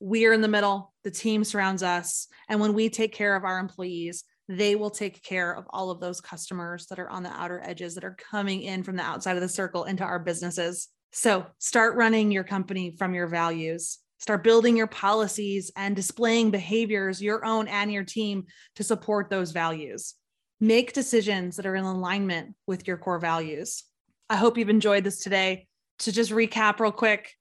we're 0.00 0.32
in 0.32 0.40
the 0.40 0.48
middle, 0.48 0.94
the 1.04 1.10
team 1.10 1.44
surrounds 1.44 1.82
us. 1.82 2.26
And 2.48 2.60
when 2.60 2.72
we 2.72 2.88
take 2.88 3.12
care 3.12 3.36
of 3.36 3.44
our 3.44 3.58
employees, 3.58 4.24
they 4.48 4.74
will 4.74 4.90
take 4.90 5.22
care 5.22 5.52
of 5.52 5.66
all 5.70 5.90
of 5.90 6.00
those 6.00 6.20
customers 6.20 6.86
that 6.86 6.98
are 6.98 7.10
on 7.10 7.22
the 7.22 7.30
outer 7.30 7.60
edges 7.62 7.94
that 7.94 8.04
are 8.04 8.16
coming 8.30 8.62
in 8.62 8.82
from 8.82 8.96
the 8.96 9.02
outside 9.02 9.36
of 9.36 9.42
the 9.42 9.48
circle 9.48 9.84
into 9.84 10.02
our 10.02 10.18
businesses. 10.18 10.88
So 11.12 11.46
start 11.58 11.96
running 11.96 12.30
your 12.30 12.44
company 12.44 12.96
from 12.98 13.14
your 13.14 13.28
values. 13.28 13.98
Start 14.20 14.44
building 14.44 14.76
your 14.76 14.86
policies 14.86 15.72
and 15.76 15.96
displaying 15.96 16.50
behaviors, 16.50 17.22
your 17.22 17.42
own 17.42 17.66
and 17.68 17.90
your 17.90 18.04
team, 18.04 18.44
to 18.76 18.84
support 18.84 19.30
those 19.30 19.50
values. 19.50 20.14
Make 20.60 20.92
decisions 20.92 21.56
that 21.56 21.64
are 21.64 21.74
in 21.74 21.84
alignment 21.84 22.54
with 22.66 22.86
your 22.86 22.98
core 22.98 23.18
values. 23.18 23.82
I 24.28 24.36
hope 24.36 24.58
you've 24.58 24.68
enjoyed 24.68 25.04
this 25.04 25.22
today. 25.22 25.68
To 26.00 26.12
just 26.12 26.32
recap 26.32 26.80
real 26.80 26.92
quick, 26.92 27.32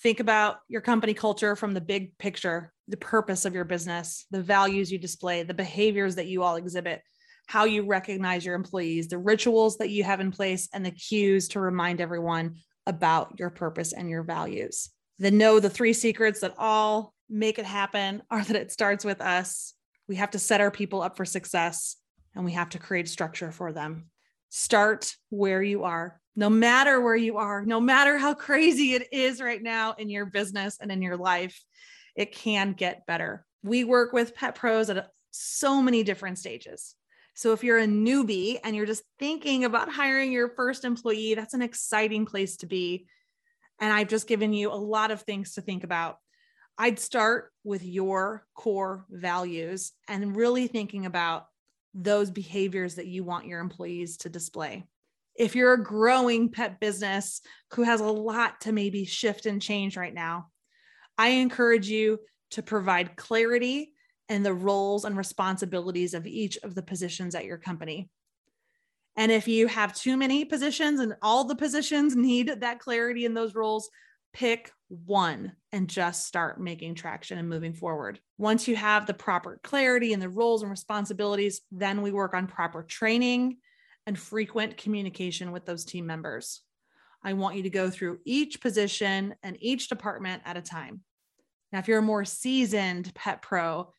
think 0.00 0.20
about 0.20 0.58
your 0.68 0.80
company 0.80 1.12
culture 1.12 1.56
from 1.56 1.74
the 1.74 1.80
big 1.80 2.16
picture, 2.18 2.72
the 2.86 2.96
purpose 2.96 3.44
of 3.44 3.54
your 3.54 3.64
business, 3.64 4.24
the 4.30 4.42
values 4.42 4.92
you 4.92 4.98
display, 4.98 5.42
the 5.42 5.54
behaviors 5.54 6.14
that 6.14 6.28
you 6.28 6.44
all 6.44 6.54
exhibit, 6.54 7.02
how 7.46 7.64
you 7.64 7.84
recognize 7.84 8.44
your 8.44 8.54
employees, 8.54 9.08
the 9.08 9.18
rituals 9.18 9.76
that 9.78 9.90
you 9.90 10.04
have 10.04 10.20
in 10.20 10.30
place, 10.30 10.68
and 10.72 10.86
the 10.86 10.92
cues 10.92 11.48
to 11.48 11.60
remind 11.60 12.00
everyone 12.00 12.58
about 12.86 13.40
your 13.40 13.50
purpose 13.50 13.92
and 13.92 14.08
your 14.08 14.22
values. 14.22 14.88
Then 15.18 15.38
know 15.38 15.60
the 15.60 15.70
three 15.70 15.92
secrets 15.92 16.40
that 16.40 16.54
all 16.58 17.14
make 17.28 17.58
it 17.58 17.64
happen 17.64 18.22
are 18.30 18.44
that 18.44 18.56
it 18.56 18.72
starts 18.72 19.04
with 19.04 19.20
us. 19.20 19.74
We 20.08 20.16
have 20.16 20.32
to 20.32 20.38
set 20.38 20.60
our 20.60 20.70
people 20.70 21.02
up 21.02 21.16
for 21.16 21.24
success 21.24 21.96
and 22.34 22.44
we 22.44 22.52
have 22.52 22.70
to 22.70 22.78
create 22.78 23.08
structure 23.08 23.52
for 23.52 23.72
them. 23.72 24.06
Start 24.48 25.16
where 25.30 25.62
you 25.62 25.84
are, 25.84 26.20
no 26.36 26.50
matter 26.50 27.00
where 27.00 27.16
you 27.16 27.38
are, 27.38 27.64
no 27.64 27.80
matter 27.80 28.18
how 28.18 28.34
crazy 28.34 28.94
it 28.94 29.08
is 29.12 29.40
right 29.40 29.62
now 29.62 29.94
in 29.98 30.10
your 30.10 30.26
business 30.26 30.78
and 30.80 30.90
in 30.90 31.02
your 31.02 31.16
life, 31.16 31.62
it 32.16 32.32
can 32.32 32.72
get 32.72 33.06
better. 33.06 33.44
We 33.62 33.84
work 33.84 34.12
with 34.12 34.34
pet 34.34 34.54
pros 34.54 34.90
at 34.90 35.08
so 35.30 35.80
many 35.80 36.02
different 36.02 36.38
stages. 36.38 36.94
So 37.34 37.52
if 37.52 37.64
you're 37.64 37.78
a 37.78 37.86
newbie 37.86 38.58
and 38.62 38.76
you're 38.76 38.86
just 38.86 39.04
thinking 39.18 39.64
about 39.64 39.90
hiring 39.90 40.32
your 40.32 40.50
first 40.50 40.84
employee, 40.84 41.34
that's 41.34 41.54
an 41.54 41.62
exciting 41.62 42.26
place 42.26 42.56
to 42.58 42.66
be. 42.66 43.06
And 43.82 43.92
I've 43.92 44.08
just 44.08 44.28
given 44.28 44.52
you 44.52 44.70
a 44.70 44.74
lot 44.74 45.10
of 45.10 45.22
things 45.22 45.54
to 45.54 45.60
think 45.60 45.82
about. 45.82 46.18
I'd 46.78 47.00
start 47.00 47.52
with 47.64 47.84
your 47.84 48.46
core 48.54 49.04
values 49.10 49.90
and 50.08 50.36
really 50.36 50.68
thinking 50.68 51.04
about 51.04 51.46
those 51.92 52.30
behaviors 52.30 52.94
that 52.94 53.08
you 53.08 53.24
want 53.24 53.46
your 53.46 53.60
employees 53.60 54.18
to 54.18 54.28
display. 54.28 54.84
If 55.34 55.56
you're 55.56 55.72
a 55.72 55.82
growing 55.82 56.48
pet 56.48 56.78
business 56.78 57.40
who 57.72 57.82
has 57.82 58.00
a 58.00 58.04
lot 58.04 58.60
to 58.62 58.72
maybe 58.72 59.04
shift 59.04 59.46
and 59.46 59.60
change 59.60 59.96
right 59.96 60.14
now, 60.14 60.46
I 61.18 61.30
encourage 61.30 61.88
you 61.88 62.20
to 62.52 62.62
provide 62.62 63.16
clarity 63.16 63.94
and 64.28 64.46
the 64.46 64.54
roles 64.54 65.04
and 65.04 65.16
responsibilities 65.16 66.14
of 66.14 66.26
each 66.26 66.56
of 66.62 66.76
the 66.76 66.82
positions 66.82 67.34
at 67.34 67.46
your 67.46 67.58
company. 67.58 68.10
And 69.16 69.30
if 69.30 69.46
you 69.46 69.66
have 69.66 69.94
too 69.94 70.16
many 70.16 70.44
positions 70.44 71.00
and 71.00 71.14
all 71.20 71.44
the 71.44 71.54
positions 71.54 72.16
need 72.16 72.48
that 72.60 72.78
clarity 72.78 73.24
in 73.24 73.34
those 73.34 73.54
roles, 73.54 73.90
pick 74.32 74.72
one 74.88 75.52
and 75.72 75.88
just 75.88 76.26
start 76.26 76.60
making 76.60 76.94
traction 76.94 77.38
and 77.38 77.48
moving 77.48 77.74
forward. 77.74 78.20
Once 78.38 78.66
you 78.66 78.76
have 78.76 79.06
the 79.06 79.14
proper 79.14 79.60
clarity 79.62 80.12
and 80.12 80.22
the 80.22 80.28
roles 80.28 80.62
and 80.62 80.70
responsibilities, 80.70 81.60
then 81.70 82.00
we 82.00 82.10
work 82.10 82.34
on 82.34 82.46
proper 82.46 82.82
training 82.82 83.58
and 84.06 84.18
frequent 84.18 84.76
communication 84.76 85.52
with 85.52 85.66
those 85.66 85.84
team 85.84 86.06
members. 86.06 86.62
I 87.22 87.34
want 87.34 87.56
you 87.56 87.62
to 87.64 87.70
go 87.70 87.90
through 87.90 88.18
each 88.24 88.60
position 88.60 89.34
and 89.42 89.56
each 89.60 89.88
department 89.88 90.42
at 90.44 90.56
a 90.56 90.62
time. 90.62 91.02
Now, 91.72 91.78
if 91.78 91.88
you're 91.88 91.98
a 91.98 92.02
more 92.02 92.24
seasoned 92.24 93.14
pet 93.14 93.42
pro, 93.42 93.92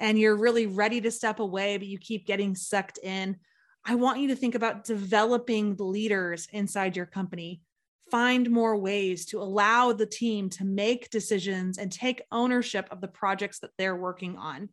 and 0.00 0.18
you're 0.18 0.34
really 0.34 0.66
ready 0.66 1.00
to 1.02 1.10
step 1.10 1.40
away, 1.40 1.76
but 1.76 1.86
you 1.86 1.98
keep 1.98 2.26
getting 2.26 2.56
sucked 2.56 2.98
in, 3.02 3.36
I 3.84 3.94
want 3.94 4.20
you 4.20 4.28
to 4.28 4.36
think 4.36 4.54
about 4.54 4.84
developing 4.84 5.76
the 5.76 5.84
leaders 5.84 6.48
inside 6.52 6.96
your 6.96 7.06
company. 7.06 7.62
Find 8.10 8.50
more 8.50 8.76
ways 8.76 9.26
to 9.26 9.40
allow 9.40 9.92
the 9.92 10.06
team 10.06 10.50
to 10.50 10.64
make 10.64 11.10
decisions 11.10 11.78
and 11.78 11.90
take 11.90 12.22
ownership 12.32 12.88
of 12.90 13.00
the 13.00 13.08
projects 13.08 13.60
that 13.60 13.70
they're 13.78 13.96
working 13.96 14.36
on. 14.36 14.68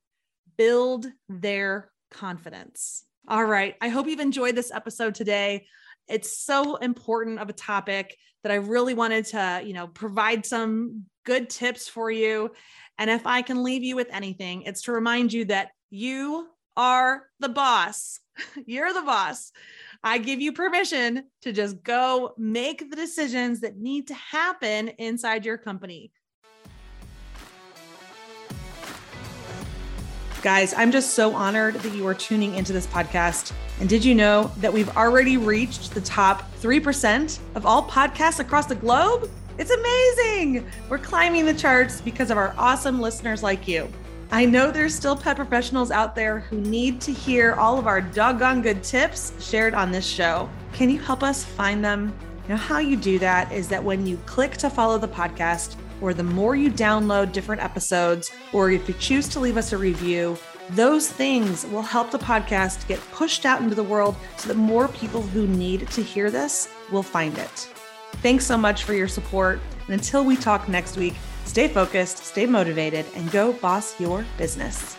Build 0.58 1.06
their 1.30 1.91
confidence. 2.12 3.04
All 3.28 3.46
right. 3.46 3.76
I 3.82 3.89
hope 3.89 4.08
you've 4.08 4.20
enjoyed 4.20 4.56
this 4.56 4.72
episode 4.72 5.13
today. 5.15 5.67
It's 6.08 6.38
so 6.38 6.78
important 6.78 7.39
of 7.39 7.50
a 7.50 7.54
topic 7.54 8.17
that 8.43 8.52
I 8.52 8.56
really 8.56 8.93
wanted 8.93 9.26
to, 9.28 9.62
you 9.63 9.74
know, 9.74 9.88
provide 9.88 10.46
some 10.46 11.04
good 11.26 11.50
tips 11.50 11.88
for 11.88 12.10
you 12.10 12.52
and 12.98 13.10
if 13.10 13.28
I 13.28 13.41
can 13.41 13.63
leave 13.63 13.84
you 13.84 13.96
with 13.96 14.08
anything, 14.12 14.63
it's 14.63 14.84
to 14.84 14.91
remind 14.91 15.32
you 15.32 15.46
that 15.46 15.70
you 15.89 16.48
are 16.76 17.24
the 17.39 17.50
boss. 17.50 18.20
You're 18.65 18.93
the 18.93 19.02
boss. 19.02 19.52
I 20.04 20.17
give 20.17 20.39
you 20.39 20.54
permission 20.54 21.26
to 21.41 21.52
just 21.52 21.84
go 21.84 22.34
make 22.38 22.89
the 22.89 22.95
decisions 22.95 23.62
that 23.62 23.78
need 23.78 24.08
to 24.08 24.13
happen 24.13 24.89
inside 24.89 25.45
your 25.45 25.58
company. 25.58 26.12
Guys, 30.43 30.73
I'm 30.76 30.91
just 30.91 31.15
so 31.15 31.34
honored 31.34 31.76
that 31.76 31.93
you 31.93 32.06
are 32.08 32.13
tuning 32.13 32.56
into 32.56 32.71
this 32.71 32.86
podcast. 32.86 33.52
And 33.80 33.89
did 33.89 34.06
you 34.06 34.13
know 34.13 34.52
that 34.58 34.71
we've 34.71 34.95
already 34.95 35.36
reached 35.36 35.93
the 35.93 36.02
top 36.02 36.52
3% 36.62 37.39
of 37.56 37.65
all 37.65 37.84
podcasts 37.84 38.39
across 38.39 38.67
the 38.67 38.76
globe? 38.76 39.30
It's 39.58 39.71
amazing. 39.71 40.65
We're 40.89 41.00
climbing 41.00 41.45
the 41.45 41.54
charts 41.54 42.02
because 42.02 42.30
of 42.30 42.38
our 42.38 42.54
awesome 42.58 43.02
listeners 43.02 43.41
like 43.41 43.67
you. 43.67 43.91
I 44.29 44.43
know 44.43 44.71
there's 44.71 44.93
still 44.93 45.15
pet 45.15 45.37
professionals 45.37 45.89
out 45.89 46.13
there 46.13 46.39
who 46.39 46.59
need 46.59 46.99
to 47.01 47.13
hear 47.13 47.53
all 47.53 47.79
of 47.79 47.87
our 47.87 48.01
doggone 48.01 48.61
good 48.61 48.83
tips 48.83 49.31
shared 49.39 49.73
on 49.73 49.89
this 49.89 50.05
show. 50.05 50.49
Can 50.73 50.89
you 50.89 50.99
help 50.99 51.23
us 51.23 51.45
find 51.45 51.83
them? 51.83 52.13
Know, 52.49 52.57
how 52.57 52.79
you 52.79 52.95
do 52.95 53.19
that 53.19 53.51
is 53.51 53.67
that 53.69 53.83
when 53.83 54.05
you 54.05 54.17
click 54.25 54.57
to 54.57 54.69
follow 54.69 54.97
the 54.97 55.07
podcast, 55.07 55.75
or 56.01 56.13
the 56.13 56.23
more 56.23 56.55
you 56.55 56.71
download 56.71 57.31
different 57.31 57.61
episodes, 57.61 58.31
or 58.53 58.69
if 58.69 58.87
you 58.87 58.93
choose 58.99 59.27
to 59.29 59.39
leave 59.39 59.57
us 59.57 59.73
a 59.73 59.77
review, 59.77 60.37
those 60.71 61.09
things 61.09 61.65
will 61.67 61.81
help 61.81 62.11
the 62.11 62.19
podcast 62.19 62.87
get 62.87 62.99
pushed 63.11 63.45
out 63.45 63.61
into 63.61 63.75
the 63.75 63.83
world 63.83 64.15
so 64.37 64.49
that 64.49 64.57
more 64.57 64.87
people 64.89 65.21
who 65.21 65.47
need 65.47 65.89
to 65.91 66.03
hear 66.03 66.29
this 66.29 66.69
will 66.91 67.03
find 67.03 67.37
it. 67.37 67.69
Thanks 68.21 68.45
so 68.45 68.57
much 68.57 68.83
for 68.83 68.93
your 68.93 69.07
support. 69.07 69.59
And 69.87 69.93
until 69.93 70.23
we 70.23 70.35
talk 70.35 70.67
next 70.69 70.97
week, 70.97 71.15
stay 71.47 71.67
focused, 71.67 72.17
stay 72.17 72.45
motivated, 72.45 73.05
and 73.15 73.31
go 73.31 73.53
boss 73.53 73.99
your 73.99 74.25
business. 74.38 74.96